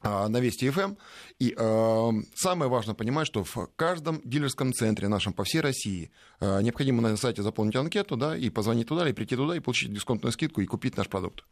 [0.02, 0.80] а, на Вести ФМ.
[0.80, 0.98] Эм.
[1.40, 6.62] И э, самое важное понимать, что в каждом дилерском центре нашем по всей России э,
[6.62, 10.32] необходимо на сайте заполнить анкету, да, и позвонить туда, или прийти туда, и получить дисконтную
[10.32, 11.44] скидку, и купить наш продукт.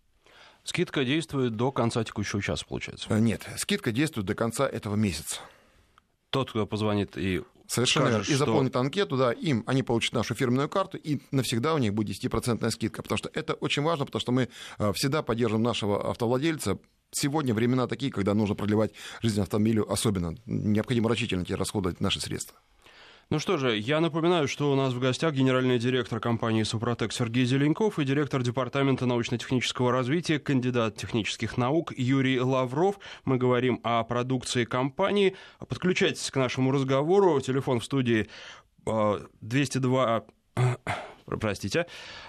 [0.64, 3.20] Скидка действует до конца текущего часа, получается?
[3.20, 5.42] Нет, скидка действует до конца этого месяца.
[6.30, 8.26] Тот, кто позвонит и Совершенно верно.
[8.28, 8.80] И заполнит что...
[8.80, 13.02] анкету, да, им, они получат нашу фирменную карту, и навсегда у них будет 10% скидка.
[13.02, 14.50] Потому что это очень важно, потому что мы
[14.80, 16.78] э, всегда поддерживаем нашего автовладельца.
[17.12, 20.36] Сегодня времена такие, когда нужно продлевать жизнь автомобилю особенно.
[20.46, 22.58] Необходимо рачительно расходовать наши средства.
[23.34, 27.46] Ну что же, я напоминаю, что у нас в гостях генеральный директор компании «Супротек» Сергей
[27.46, 33.00] Зеленков и директор департамента научно-технического развития, кандидат технических наук Юрий Лавров.
[33.26, 35.36] Мы говорим о продукции компании.
[35.68, 37.42] Подключайтесь к нашему разговору.
[37.42, 38.30] Телефон в студии
[38.86, 40.76] 202 э,
[41.26, 41.86] простите,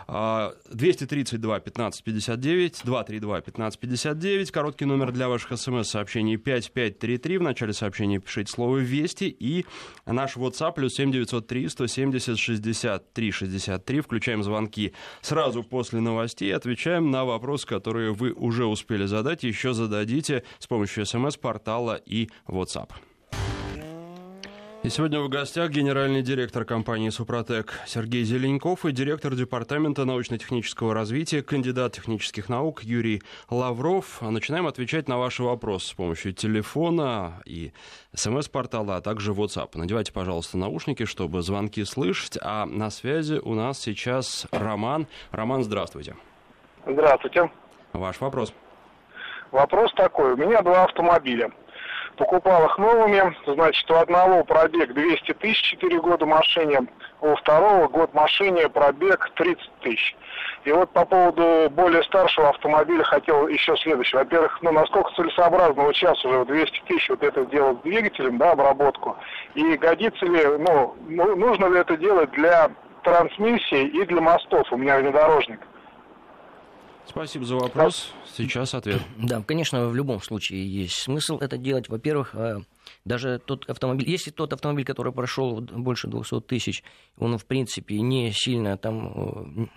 [0.06, 8.18] 232 15 59, 232 15 59, короткий номер для ваших смс-сообщений 5533, в начале сообщения
[8.18, 9.66] пишите слово «Вести» и
[10.06, 17.66] наш WhatsApp плюс 7903 170 63 63, включаем звонки сразу после новостей, отвечаем на вопросы,
[17.66, 22.90] которые вы уже успели задать, еще зададите с помощью смс-портала и WhatsApp.
[24.84, 31.42] И сегодня в гостях генеральный директор компании «Супротек» Сергей Зеленков и директор департамента научно-технического развития,
[31.42, 34.20] кандидат технических наук Юрий Лавров.
[34.20, 37.72] Начинаем отвечать на ваши вопросы с помощью телефона и
[38.14, 39.70] смс-портала, а также WhatsApp.
[39.72, 42.36] Надевайте, пожалуйста, наушники, чтобы звонки слышать.
[42.42, 45.06] А на связи у нас сейчас Роман.
[45.30, 46.14] Роман, здравствуйте.
[46.86, 47.50] Здравствуйте.
[47.94, 48.52] Ваш вопрос.
[49.50, 50.34] Вопрос такой.
[50.34, 51.50] У меня два автомобиля
[52.16, 56.86] покупал их новыми, значит, у одного пробег 200 тысяч, 4 года машине,
[57.20, 60.16] у второго год машине пробег 30 тысяч.
[60.64, 64.20] И вот по поводу более старшего автомобиля хотел еще следующее.
[64.20, 69.16] Во-первых, ну, насколько целесообразно вот сейчас уже 200 тысяч вот это делать двигателем, да, обработку,
[69.54, 72.70] и годится ли, ну, ну, нужно ли это делать для
[73.02, 75.60] трансмиссии и для мостов, у меня внедорожник.
[77.06, 78.12] Спасибо за вопрос.
[78.36, 79.00] Сейчас ответ.
[79.18, 81.88] Да, конечно, в любом случае есть смысл это делать.
[81.88, 82.62] Во-первых, а,
[83.04, 86.82] даже тот автомобиль, если тот автомобиль, который прошел больше 200 тысяч,
[87.16, 89.70] он, в принципе, не сильно там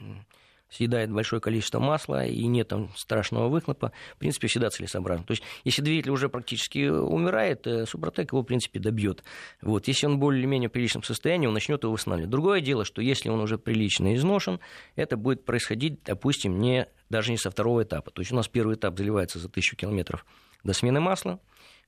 [0.70, 5.26] съедает большое количество масла и нет там страшного выхлопа, в принципе, всегда целесообразно.
[5.26, 9.24] То есть, если двигатель уже практически умирает, э, Супротек его, в принципе, добьет.
[9.62, 9.88] Вот.
[9.88, 12.30] Если он более-менее в приличном состоянии, он начнет его восстанавливать.
[12.30, 14.60] Другое дело, что если он уже прилично изношен,
[14.96, 18.12] это будет происходить, допустим, не, даже не со второго этапа.
[18.12, 20.26] То есть, у нас первый этап заливается за тысячу километров
[20.64, 21.40] до смены масла,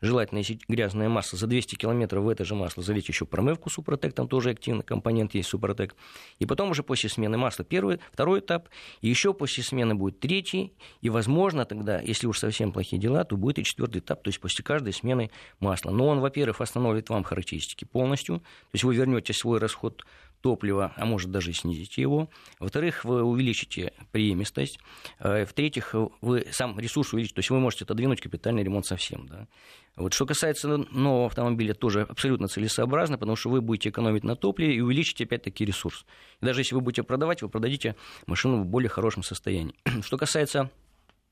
[0.02, 4.14] желательно, если грязная масса, за 200 километров в это же масло залить еще промывку Супротек,
[4.14, 5.96] там тоже активный компонент есть Супротек.
[6.40, 8.70] И потом уже после смены масла первый, второй этап,
[9.02, 13.38] и еще после смены будет третий, и, возможно, тогда, если уж совсем плохие дела, то
[13.38, 15.92] будет и четвертый этап, то есть после каждой смены масла.
[15.92, 20.06] Но он, во-первых, восстановит вам характеристики полностью, то есть вы вернете свой расход
[20.42, 22.30] топлива, а может даже снизите его.
[22.60, 24.80] Во-вторых, вы увеличите преемистость.
[25.20, 29.28] Э, в-третьих, вы сам ресурс увеличите, то есть вы можете отодвинуть капитальный ремонт совсем.
[29.28, 29.48] Да.
[29.96, 34.76] Вот, что касается нового автомобиля, тоже абсолютно целесообразно, потому что вы будете экономить на топливе
[34.76, 36.06] и увеличите опять-таки ресурс.
[36.42, 39.76] И даже если вы будете продавать, вы продадите машину в более хорошем состоянии.
[40.02, 40.72] Что касается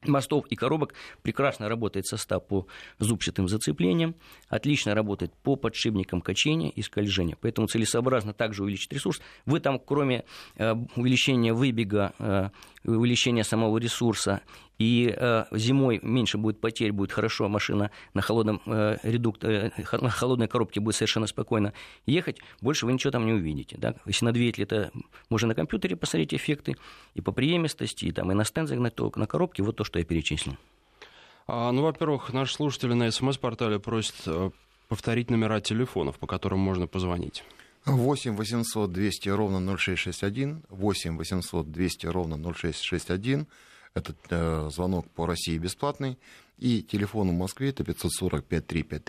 [0.05, 2.67] мостов и коробок прекрасно работает состав по
[2.99, 4.15] зубчатым зацеплениям,
[4.47, 7.37] отлично работает по подшипникам качения и скольжения.
[7.41, 9.21] Поэтому целесообразно также увеличить ресурс.
[9.45, 10.23] Вы там, кроме
[10.55, 12.49] э, увеличения выбега, э,
[12.83, 14.41] увеличения самого ресурса
[14.77, 20.09] и э, зимой меньше будет потерь, будет хорошо, машина на, холодном, э, редукт, э, на
[20.09, 21.73] холодной коробке будет совершенно спокойно
[22.05, 23.77] ехать, больше вы ничего там не увидите.
[23.77, 23.95] Да?
[24.05, 24.91] Если на двигателе, это
[25.29, 26.75] можно на компьютере посмотреть эффекты
[27.15, 30.05] и по преемистости, и, там, и на стенд загнать, на коробке, вот то, что я
[30.05, 30.55] перечислил.
[31.47, 34.51] А, ну, во-первых, наши слушатели на СМС-портале просят э,
[34.89, 37.43] повторить номера телефонов, по которым можно позвонить.
[37.85, 43.47] 8 800 200 ровно 0661, 8 800 200 ровно 0661,
[43.97, 46.17] этот э, звонок по России бесплатный.
[46.57, 49.01] И телефон в Москве это 545-353,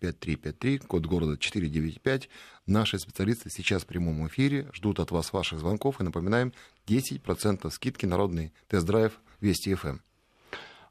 [0.00, 2.28] 545-353, код города 495.
[2.66, 6.00] Наши специалисты сейчас в прямом эфире ждут от вас ваших звонков.
[6.00, 6.52] И напоминаем,
[6.86, 9.98] 10% скидки народный тест-драйв Вести ФМ.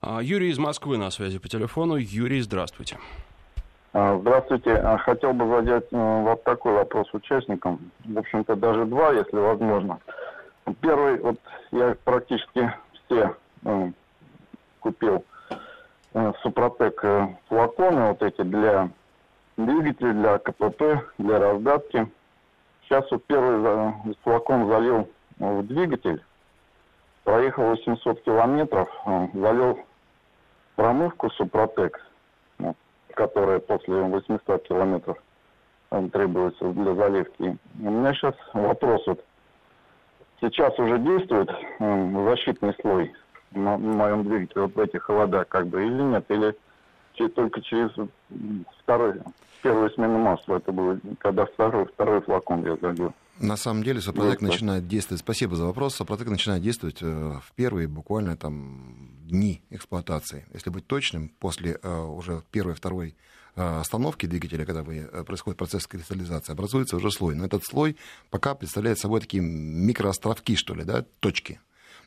[0.02, 1.96] А, Юрий из Москвы на связи по телефону.
[1.96, 2.98] Юрий, здравствуйте.
[3.94, 4.72] А, здравствуйте.
[4.76, 7.92] А, хотел бы задать э, вот такой вопрос участникам.
[8.06, 10.00] В общем-то, даже два, если возможно.
[10.82, 11.40] Первый, вот
[11.72, 12.74] я практически
[13.06, 13.36] все
[13.66, 13.92] э,
[14.80, 15.24] купил
[16.14, 18.90] э, Супротек э, флаконы вот эти для
[19.58, 20.84] двигателей, для КПП,
[21.18, 22.08] для раздатки.
[22.84, 26.24] Сейчас вот первый флакон залил в двигатель,
[27.24, 29.80] проехал 800 километров, э, залил
[30.76, 32.00] промывку Супротек,
[32.60, 32.76] вот,
[33.14, 35.18] которая после 800 километров
[36.12, 37.58] требуется для заливки.
[37.80, 39.24] У меня сейчас вопрос вот,
[40.50, 43.12] сейчас уже действует защитный слой
[43.52, 46.56] на, моем двигателе вот в этих холодах, как бы, или нет, или
[47.36, 47.92] только через
[48.82, 49.22] второй,
[49.62, 53.14] первую смену масла это было, когда второй, второй флакон я забил.
[53.40, 57.52] На самом деле Сопротек вот, начинает действовать, спасибо за вопрос, Сопротек начинает действовать э, в
[57.56, 60.46] первые буквально там дни эксплуатации.
[60.54, 63.16] Если быть точным, после э, уже первой, второй
[63.56, 67.36] остановки двигателя, когда э, происходит процесс кристаллизации, образуется уже слой.
[67.36, 67.98] Но этот слой
[68.30, 71.60] пока представляет собой такие микроостровки, что ли, да, точки.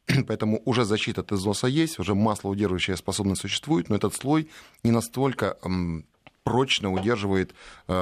[0.26, 4.48] Поэтому уже защита от износа есть, уже маслоудерживающая способность существует, но этот слой
[4.82, 5.56] не настолько
[6.46, 7.56] прочно удерживает
[7.88, 7.92] э,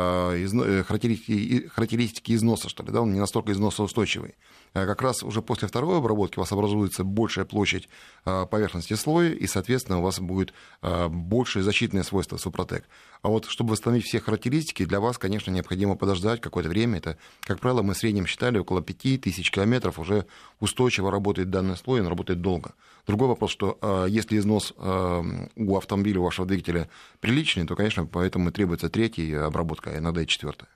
[0.43, 4.35] изно, характеристики, характеристики износа, что ли, да, он не настолько износоустойчивый.
[4.75, 7.89] как раз уже после второй обработки у вас образуется большая площадь
[8.25, 10.53] поверхности слоя, и, соответственно, у вас будет
[10.83, 12.85] большее защитное свойство Супротек.
[13.23, 16.99] А вот чтобы восстановить все характеристики, для вас, конечно, необходимо подождать какое-то время.
[16.99, 20.27] Это, как правило, мы в среднем считали около 5000 километров уже
[20.61, 22.75] устойчиво работает данный слой, он работает долго.
[23.07, 26.89] Другой вопрос, что если износ у автомобиля, у вашего двигателя
[27.21, 30.69] приличный, то, конечно, поэтому требуется третья обработка, а иногда и четвертая.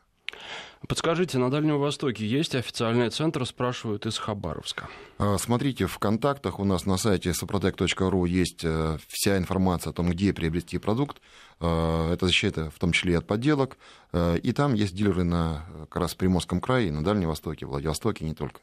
[0.87, 4.89] Подскажите, на Дальнем Востоке есть официальный центр, спрашивают из Хабаровска.
[5.19, 10.11] А, смотрите, в контактах у нас на сайте suprotec.ru есть э, вся информация о том,
[10.11, 11.21] где приобрести продукт.
[11.61, 13.77] Э, это защита в том числе и от подделок.
[14.13, 18.29] Э, и там есть дилеры на как раз Приморском крае, на Дальнем Востоке, Владивостоке и
[18.29, 18.61] не только.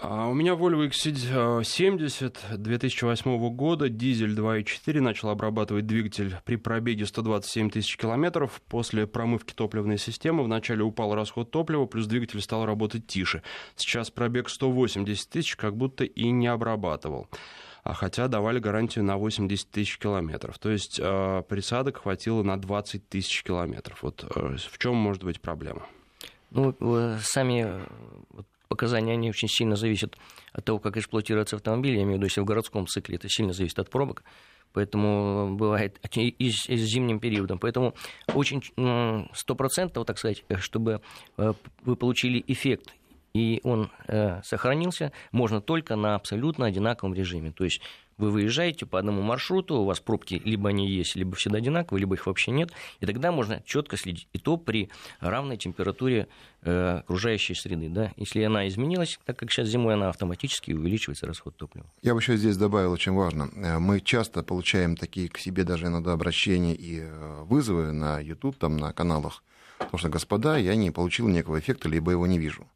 [0.00, 7.70] А у меня Volvo XC70 2008 года, дизель 2.4, начал обрабатывать двигатель при пробеге 127
[7.70, 8.62] тысяч километров.
[8.68, 13.42] После промывки топливной системы вначале упал расход топлива, плюс двигатель стал работать тише.
[13.74, 17.26] Сейчас пробег 180 тысяч, как будто и не обрабатывал.
[17.82, 20.60] А хотя давали гарантию на 80 тысяч километров.
[20.60, 24.04] То есть э, присадок хватило на 20 тысяч километров.
[24.04, 25.82] Вот э, в чем может быть проблема?
[26.52, 26.76] Ну,
[27.20, 27.82] сами
[28.68, 30.16] показания, они очень сильно зависят
[30.52, 31.96] от того, как эксплуатируется автомобиль.
[31.96, 34.22] Я имею в виду, если в городском цикле, это сильно зависит от пробок.
[34.72, 37.58] Поэтому бывает и, с зимним периодом.
[37.58, 37.94] Поэтому
[38.34, 38.62] очень
[39.34, 41.00] стопроцентно, так сказать, чтобы
[41.36, 41.52] э,
[41.82, 42.94] вы получили эффект
[43.34, 47.52] и он э, сохранился, можно только на абсолютно одинаковом режиме.
[47.52, 47.80] То есть
[48.18, 52.16] вы выезжаете по одному маршруту, у вас пробки либо они есть, либо всегда одинаковые, либо
[52.16, 54.28] их вообще нет, и тогда можно четко следить.
[54.32, 56.28] И то при равной температуре
[56.62, 57.88] э, окружающей среды.
[57.88, 58.12] Да?
[58.16, 61.86] Если она изменилась, так как сейчас зимой, она автоматически увеличивается расход топлива.
[62.02, 63.48] Я бы еще здесь добавил очень важно.
[63.54, 68.56] Э, мы часто получаем такие к себе даже иногда обращения и э, вызовы на YouTube,
[68.56, 69.42] там, на каналах,
[69.78, 72.66] потому что, господа, я не получил некого эффекта, либо его не вижу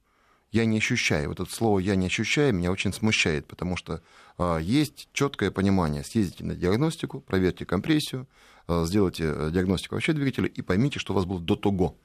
[0.52, 1.30] я не ощущаю.
[1.30, 4.02] Вот это слово «я не ощущаю» меня очень смущает, потому что
[4.38, 6.04] а, есть четкое понимание.
[6.04, 8.28] Съездите на диагностику, проверьте компрессию,
[8.68, 11.96] а, сделайте э, диагностику вообще двигателя и поймите, что у вас было до того.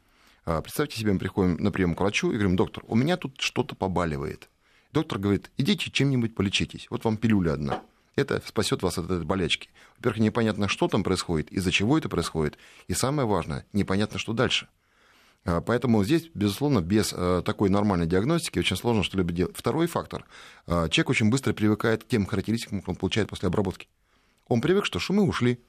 [0.45, 3.39] А, представьте себе, мы приходим на прием к врачу и говорим, доктор, у меня тут
[3.39, 4.49] что-то побаливает.
[4.93, 6.87] Доктор говорит, идите чем-нибудь полечитесь.
[6.89, 7.83] Вот вам пилюля одна.
[8.15, 9.69] Это спасет вас от этой болячки.
[9.97, 12.57] Во-первых, непонятно, что там происходит, из-за чего это происходит.
[12.87, 14.69] И самое важное, непонятно, что дальше.
[15.47, 19.55] А, поэтому здесь, безусловно, без э, такой нормальной диагностики очень сложно что-либо делать.
[19.55, 20.25] Второй фактор.
[20.67, 23.87] А, человек очень быстро привыкает к тем характеристикам, которые он получает после обработки.
[24.49, 25.61] Он привык, что шумы ушли,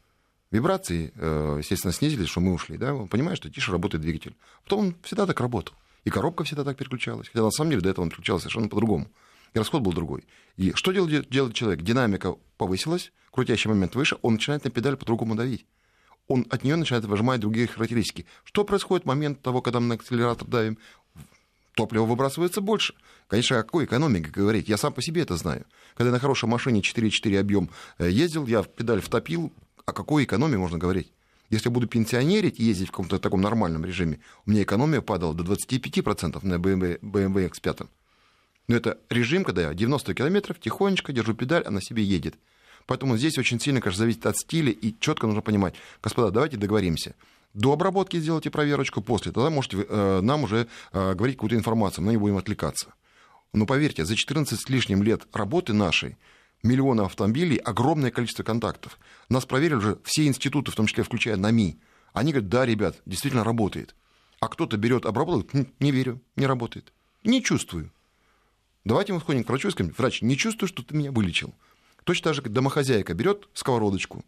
[0.50, 2.76] вибрации, э, естественно, снизились, шумы ушли.
[2.76, 2.92] Да?
[2.92, 4.36] Он понимает, что тише работает двигатель.
[4.64, 5.76] Потом он всегда так работал.
[6.02, 7.28] И коробка всегда так переключалась.
[7.28, 9.06] Хотя на самом деле до этого он переключался совершенно по-другому.
[9.54, 10.24] И расход был другой.
[10.56, 11.82] И что делает, делает человек?
[11.82, 15.66] Динамика повысилась, крутящий момент выше, он начинает на педаль по-другому давить
[16.28, 18.26] он от нее начинает выжимать другие характеристики.
[18.44, 20.78] Что происходит в момент того, когда мы на акселератор давим?
[21.74, 22.94] Топливо выбрасывается больше.
[23.28, 24.68] Конечно, о какой экономике говорить?
[24.68, 25.64] Я сам по себе это знаю.
[25.96, 29.52] Когда я на хорошей машине 4,4 объем э, ездил, я педаль втопил,
[29.86, 31.12] о какой экономии можно говорить?
[31.50, 35.34] Если я буду пенсионерить и ездить в каком-то таком нормальном режиме, у меня экономия падала
[35.34, 37.88] до 25% на BMW, BMW X5.
[38.66, 42.34] Но это режим, когда я 90 километров, тихонечко держу педаль, она себе едет.
[42.88, 47.14] Поэтому здесь очень сильно, конечно, зависит от стиля, и четко нужно понимать, господа, давайте договоримся.
[47.52, 52.12] До обработки сделайте проверочку, после тогда можете э, нам уже э, говорить какую-то информацию, мы
[52.12, 52.94] не будем отвлекаться.
[53.52, 56.16] Но поверьте, за 14 с лишним лет работы нашей,
[56.62, 58.98] миллионы автомобилей, огромное количество контактов.
[59.28, 61.78] Нас проверили уже все институты, в том числе включая НАМИ.
[62.14, 63.94] Они говорят, да, ребят, действительно работает.
[64.40, 66.94] А кто-то берет, обрабатывает, не верю, не работает.
[67.22, 67.92] Не чувствую.
[68.86, 71.52] Давайте мы сходим к врачу и скажем, врач, не чувствую, что ты меня вылечил.
[72.08, 74.24] Точно так же, как домохозяйка берет сковородочку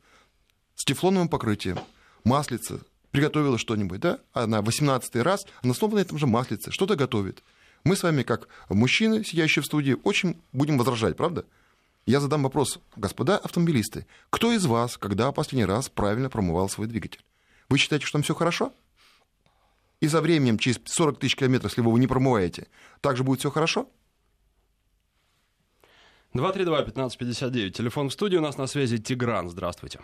[0.74, 1.78] с тефлоновым покрытием,
[2.24, 7.42] маслица, приготовила что-нибудь, да, она 18 раз, она снова на этом же маслице что-то готовит.
[7.84, 11.46] Мы с вами, как мужчины, сидящие в студии, очень будем возражать, правда?
[12.04, 17.24] Я задам вопрос, господа автомобилисты, кто из вас, когда последний раз правильно промывал свой двигатель?
[17.70, 18.74] Вы считаете, что там все хорошо?
[20.00, 22.66] И за временем, через 40 тысяч километров, если вы его не промываете,
[23.00, 23.88] также будет все хорошо?
[26.34, 27.70] 232-1559.
[27.70, 29.48] Телефон в студии у нас на связи Тигран.
[29.48, 30.00] Здравствуйте.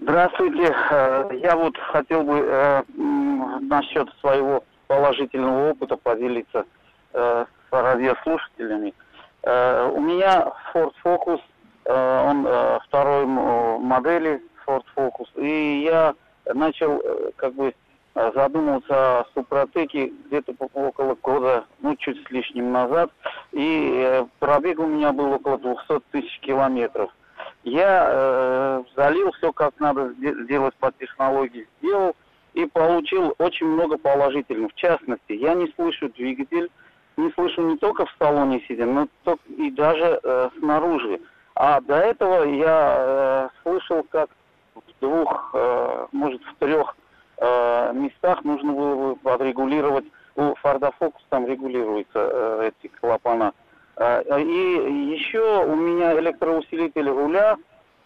[0.00, 0.74] Здравствуйте.
[0.90, 2.82] Э, я вот хотел бы э,
[3.60, 6.64] насчет своего положительного опыта поделиться
[7.12, 8.94] э, с радиослушателями.
[9.44, 11.40] У меня Ford Focus,
[11.84, 12.46] он
[12.86, 16.14] второй модели Ford Focus, и я
[16.54, 17.02] начал
[17.34, 17.74] как бы
[18.14, 23.10] задумался о Супротеке где-то около года, ну, чуть с лишним назад.
[23.52, 27.10] И э, пробег у меня был около 200 тысяч километров.
[27.64, 30.12] Я э, залил все как надо
[30.44, 32.14] сделать по технологии, сделал
[32.54, 34.72] и получил очень много положительных.
[34.72, 36.70] В частности, я не слышу двигатель,
[37.16, 39.08] не слышу не только в салоне сидя, но
[39.56, 41.20] и даже э, снаружи.
[41.54, 44.30] А до этого я э, слышал, как
[44.74, 46.96] в двух, э, может, в трех
[47.42, 50.04] э, местах нужно было подрегулировать.
[50.36, 53.52] У Форда Фокус там регулируются э, эти клапана.
[53.96, 57.56] Э, и еще у меня электроусилитель руля,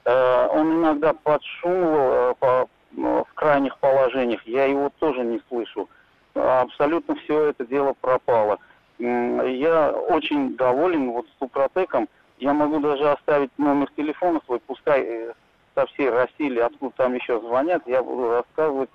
[0.04, 4.46] э, он иногда подшумывал э, по, в крайних положениях.
[4.46, 5.88] Я его тоже не слышу.
[6.34, 8.58] Абсолютно все это дело пропало.
[8.98, 12.08] Я очень доволен вот Супротеком.
[12.38, 15.32] Я могу даже оставить номер телефона свой, пускай э,
[15.74, 18.90] со всей России или откуда там еще звонят, я буду рассказывать,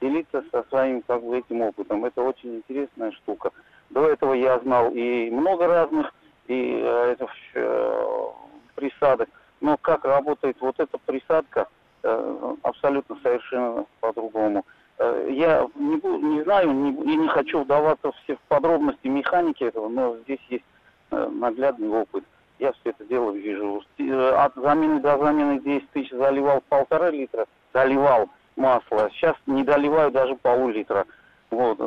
[0.00, 2.04] делиться со своим как бы этим опытом.
[2.04, 3.50] Это очень интересная штука.
[3.90, 6.12] До этого я знал и много разных
[6.46, 7.16] и э,
[7.54, 8.26] э,
[8.74, 9.28] присадок,
[9.60, 11.68] но как работает вот эта присадка,
[12.02, 14.64] э, абсолютно совершенно по-другому.
[14.98, 20.16] Э, я не, не знаю не, и не хочу вдаваться в подробности механики этого, но
[20.18, 20.64] здесь есть
[21.10, 22.24] э, наглядный опыт.
[22.58, 23.82] Я все это дело вижу.
[23.98, 29.10] Э, от замены до замены 10 тысяч заливал полтора литра, заливал масло.
[29.12, 31.06] Сейчас не доливаю даже пол-литра.
[31.50, 31.78] Вот.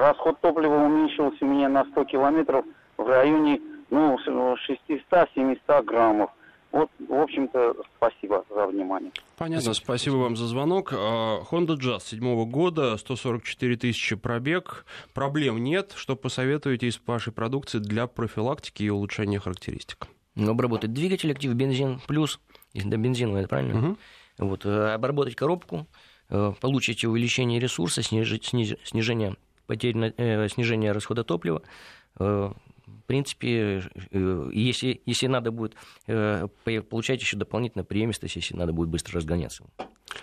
[0.00, 2.64] Расход топлива уменьшился у меня на 100 километров
[2.96, 3.60] в районе
[3.90, 6.30] ну, 600-700 граммов.
[6.72, 9.12] Вот, в общем-то, спасибо за внимание.
[9.36, 10.92] Понятно, спасибо вам за звонок.
[10.92, 14.84] А, Honda Jazz седьмого года, 144 тысячи пробег.
[15.14, 15.92] Проблем нет.
[15.94, 20.08] Что посоветуете из вашей продукции для профилактики и улучшения характеристик?
[20.34, 22.40] Ну, обработать двигатель, актив бензин плюс,
[22.72, 23.78] если до бензина, это правильно?
[23.78, 23.96] Угу.
[24.38, 25.86] Вот, э, обработать коробку,
[26.30, 31.62] э, получить увеличение ресурса, снижение потерь, э, снижение расхода топлива,
[33.04, 35.74] в принципе, э, если, если надо будет
[36.06, 36.48] э,
[36.88, 39.64] получать еще дополнительно преемистость, если надо будет быстро разгоняться.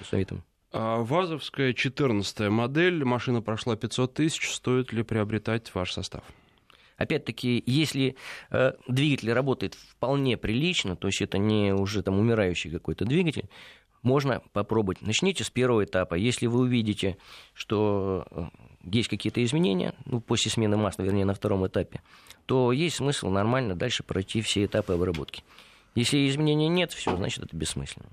[0.10, 0.44] Советуем.
[0.72, 6.24] А ВАЗовская 14 модель, машина прошла 500 тысяч, стоит ли приобретать ваш состав?
[6.98, 8.16] Опять-таки, если
[8.52, 13.50] э, двигатель работает вполне прилично, то есть это не уже там умирающий какой-то двигатель,
[14.04, 15.02] можно попробовать.
[15.02, 16.16] Начните с первого этапа.
[16.16, 17.18] Если вы увидите,
[17.54, 18.44] что э,
[18.84, 22.02] есть какие-то изменения, ну, после смены масла, вернее, на втором этапе,
[22.46, 25.44] то есть смысл нормально дальше пройти все этапы обработки.
[25.96, 28.10] Если изменений нет, все, значит, это бессмысленно.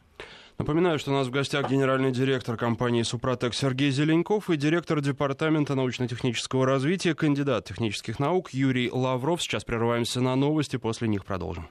[0.59, 5.77] Напоминаю, что у нас в гостях генеральный директор компании «Супротек» Сергей Зеленков и директор департамента
[5.77, 9.41] научно-технического развития, кандидат технических наук Юрий Лавров.
[9.41, 11.69] Сейчас прерываемся на новости, после них продолжим.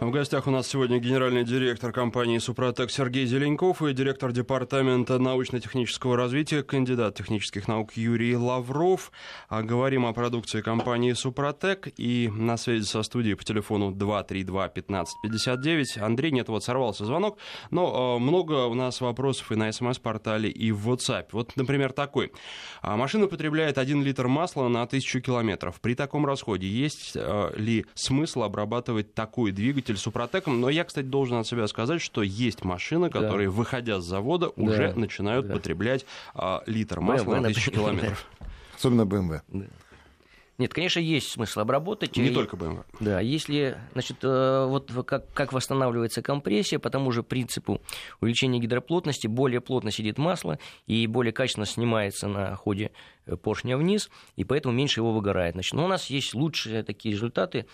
[0.00, 6.16] В гостях у нас сегодня генеральный директор компании «Супротек» Сергей Зеленков и директор департамента научно-технического
[6.16, 9.12] развития, кандидат технических наук Юрий Лавров.
[9.50, 16.00] А говорим о продукции компании «Супротек» и на связи со студией по телефону 232-1559.
[16.00, 17.36] Андрей, нет, вот сорвался звонок,
[17.70, 21.26] но э, много у нас вопросов и на СМС-портале, и в WhatsApp.
[21.32, 22.32] Вот, например, такой.
[22.80, 25.78] А, машина потребляет 1 литр масла на 1000 километров.
[25.82, 30.60] При таком расходе есть э, ли смысл обрабатывать такой двигатель двигатель Супротеком.
[30.60, 33.54] Но я, кстати, должен от себя сказать, что есть машины, которые, да.
[33.54, 34.62] выходя с завода, да.
[34.62, 35.54] уже начинают да.
[35.54, 38.26] потреблять а, литр масла BMW, на тысячу километров.
[38.76, 39.40] Особенно BMW.
[39.48, 39.64] Да.
[40.58, 42.18] Нет, конечно, есть смысл обработать.
[42.18, 42.84] Не и, только BMW.
[43.00, 47.80] Да, если, значит, э, вот как, как восстанавливается компрессия, по тому же принципу
[48.20, 52.92] увеличения гидроплотности, более плотно сидит масло и более качественно снимается на ходе
[53.24, 55.54] э, поршня вниз, и поэтому меньше его выгорает.
[55.54, 57.64] Значит, но у нас есть лучшие такие результаты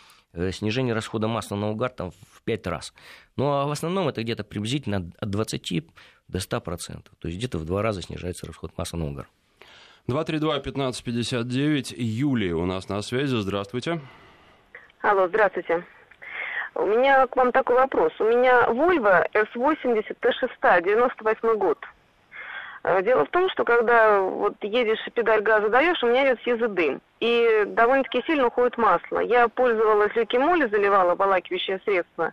[0.53, 2.93] снижение расхода масла на угар там, в 5 раз.
[3.37, 5.85] Ну а в основном это где-то приблизительно от 20
[6.29, 7.03] до 100%.
[7.19, 9.29] То есть где-то в два раза снижается расход масла на угар.
[10.09, 11.95] 232-1559.
[11.97, 13.37] Юлия у нас на связи.
[13.37, 14.01] Здравствуйте.
[15.03, 15.85] Алло, здравствуйте.
[16.75, 18.13] У меня к вам такой вопрос.
[18.19, 21.79] У меня Volvo S80 T6, 98 год.
[22.87, 26.41] Э, дело в том, что когда вот едешь и педаль газа даешь, у меня идет
[26.45, 27.01] сизый дым.
[27.19, 29.19] И довольно-таки сильно уходит масло.
[29.19, 32.33] Я пользовалась ликимоли, заливала обволакивающее средство.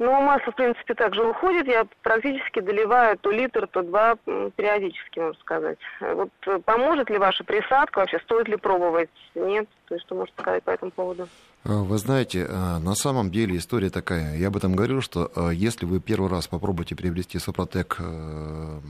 [0.00, 1.68] Но масло, в принципе, также уходит.
[1.68, 4.16] Я практически доливаю то литр, то два
[4.56, 5.78] периодически, можно сказать.
[6.00, 8.18] Вот э, поможет ли ваша присадка вообще?
[8.20, 9.10] Стоит ли пробовать?
[9.34, 9.68] Нет?
[9.88, 11.28] То есть что можете сказать по этому поводу?
[11.64, 14.36] А, вы знаете, на самом деле история такая.
[14.38, 18.80] Я об этом говорил, что если вы первый раз попробуете приобрести Супротек э,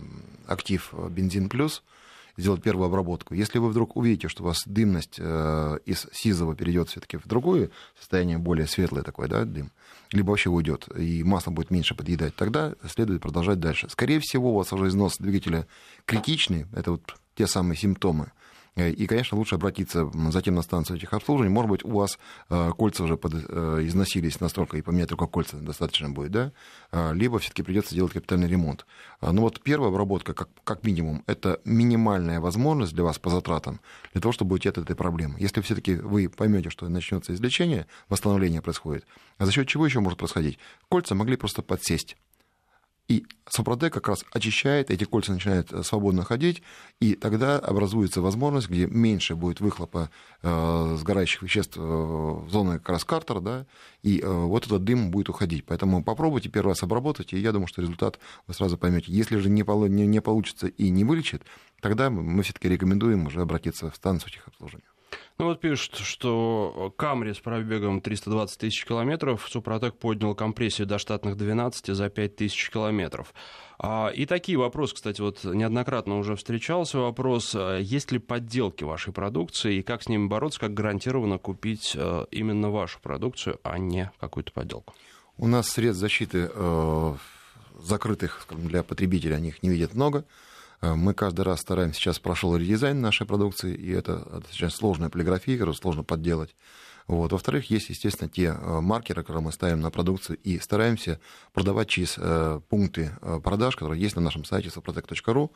[0.47, 1.83] актив бензин плюс,
[2.37, 3.35] сделать первую обработку.
[3.35, 7.71] Если вы вдруг увидите, что у вас дымность э, из сизого перейдет все-таки в другое
[7.99, 9.73] состояние, более светлое такое, да, дым,
[10.13, 13.89] либо вообще уйдет, и масло будет меньше подъедать, тогда следует продолжать дальше.
[13.91, 15.67] Скорее всего, у вас уже износ двигателя
[16.05, 18.33] критичный, это вот те самые симптомы,
[18.89, 21.53] И, конечно, лучше обратиться затем на станцию техобслуживания.
[21.53, 22.19] Может быть, у вас
[22.49, 26.53] кольца уже под, износились настолько, и поменять только кольца достаточно будет, да?
[27.13, 28.87] Либо все-таки придется делать капитальный ремонт.
[29.21, 33.81] Но вот первая обработка, как, как минимум, это минимальная возможность для вас по затратам,
[34.13, 35.37] для того, чтобы уйти от этой проблемы.
[35.39, 39.07] Если все-таки вы поймете, что начнется излечение, восстановление происходит,
[39.39, 40.59] а за счет чего еще может происходить?
[40.89, 42.17] Кольца могли просто подсесть.
[43.11, 46.63] И Супротек как раз очищает, эти кольца начинают э, свободно ходить,
[47.01, 50.11] и тогда образуется возможность, где меньше будет выхлопа
[50.43, 53.67] э, сгорающих веществ э, в зоны как раз картера, да,
[54.05, 55.67] и э, вот этот дым будет уходить.
[55.67, 59.11] Поэтому попробуйте первый раз обработать, и я думаю, что результат вы сразу поймете.
[59.13, 61.43] Если же не, не, не получится и не вылечит,
[61.81, 64.87] тогда мы все-таки рекомендуем уже обратиться в станцию техобслуживания.
[65.39, 71.37] Ну вот пишут, что Камри с пробегом 320 тысяч километров Супротек поднял компрессию до штатных
[71.37, 73.33] 12 за 5 тысяч километров.
[73.79, 79.15] А, и такие вопросы, кстати, вот неоднократно уже встречался вопрос, а, есть ли подделки вашей
[79.15, 84.13] продукции и как с ними бороться, как гарантированно купить а, именно вашу продукцию, а не
[84.21, 84.95] какую-то подделку.
[85.39, 87.15] У нас средств защиты э,
[87.79, 90.27] закрытых для потребителей, они их не видят много.
[90.81, 95.57] Э, мы каждый раз стараемся, сейчас прошел редизайн нашей продукции, и это сейчас сложная полиграфия,
[95.57, 96.55] которую сложно подделать.
[97.07, 97.33] Вот.
[97.33, 101.21] Во-вторых, есть, естественно, те э, маркеры, которые мы ставим на продукцию, и стараемся
[101.53, 103.13] продавать через э, пункты
[103.43, 105.51] продаж, которые есть на нашем сайте soprotec.ru.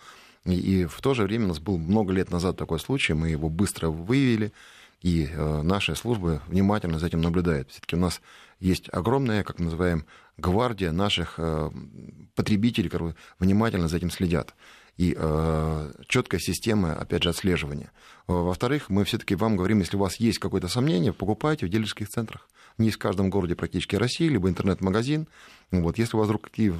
[0.46, 3.28] И, и в то же время у нас был много лет назад такой случай, мы
[3.28, 4.52] его быстро выявили,
[5.00, 7.70] и наши службы внимательно за этим наблюдают.
[7.70, 8.22] Все-таки у нас
[8.58, 10.06] есть огромная, как мы называем,
[10.38, 11.38] гвардия наших
[12.34, 14.54] потребителей, которые внимательно за этим следят
[14.96, 17.90] и э, четкая система, опять же, отслеживания.
[18.26, 22.48] Во-вторых, мы все-таки вам говорим, если у вас есть какое-то сомнение, покупайте в дилерских центрах.
[22.78, 25.28] Не в каждом городе практически России, либо интернет-магазин.
[25.70, 25.98] Вот.
[25.98, 26.72] Если у вас вдруг какие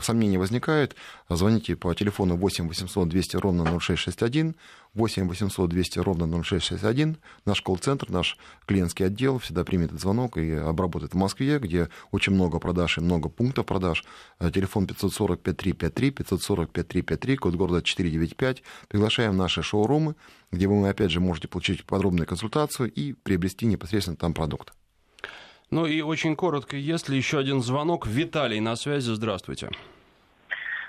[0.00, 0.94] сомнения возникают,
[1.28, 4.54] звоните по телефону 8 800 200 ровно 0661,
[4.94, 7.16] 8 800 200 ровно 0661.
[7.44, 8.36] Наш колл-центр, наш
[8.66, 13.00] клиентский отдел всегда примет этот звонок и обработает в Москве, где очень много продаж и
[13.00, 14.04] много пунктов продаж.
[14.38, 18.62] Э, телефон 540 5353, 540 5353, код города 495.
[18.88, 20.14] Приглашаем наши шоурумы,
[20.52, 24.72] где вы, опять же, можете получить подробную консультацию и приобрести непосредственно там продукт.
[25.70, 28.06] Ну и очень коротко, если еще один звонок.
[28.06, 29.70] Виталий на связи, здравствуйте.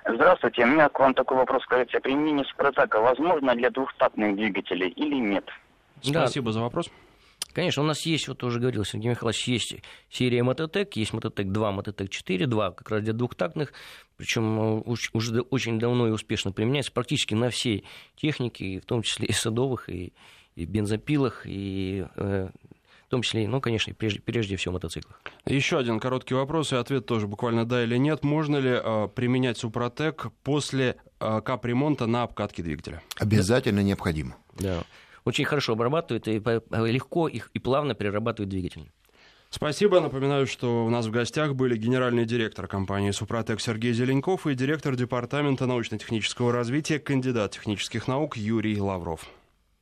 [0.07, 1.61] Здравствуйте, у меня к вам такой вопрос.
[1.63, 5.47] Скажите, применение Супротека возможно для двухтактных двигателей или нет?
[6.01, 6.51] Спасибо да.
[6.53, 6.89] за вопрос.
[7.51, 9.75] Конечно, у нас есть, вот уже говорил Сергей Михайлович, есть
[10.09, 13.73] серия Мототек, есть Мототек 2, Мототек 4, 2 как раз для двухтактных,
[14.17, 17.85] причем э, уже очень давно и успешно применяется практически на всей
[18.15, 20.13] технике, в том числе и садовых, и,
[20.55, 22.49] и бензопилах, и э,
[23.07, 25.19] в том числе, ну, конечно, прежде, прежде всего мотоциклах.
[25.45, 28.23] Еще один короткий вопрос, и ответ тоже буквально да или нет.
[28.23, 33.01] Можно ли э, применять Супротек после э, капремонта на обкатке двигателя?
[33.17, 33.87] Обязательно да.
[33.87, 34.37] необходимо.
[34.57, 34.85] Да.
[35.25, 36.41] Очень хорошо обрабатывает и
[36.91, 38.91] легко их и плавно перерабатывает двигатель.
[39.49, 39.99] Спасибо.
[39.99, 44.95] Напоминаю, что у нас в гостях были генеральный директор компании «Супротек» Сергей Зеленков и директор
[44.95, 49.29] департамента научно-технического развития, кандидат технических наук Юрий Лавров.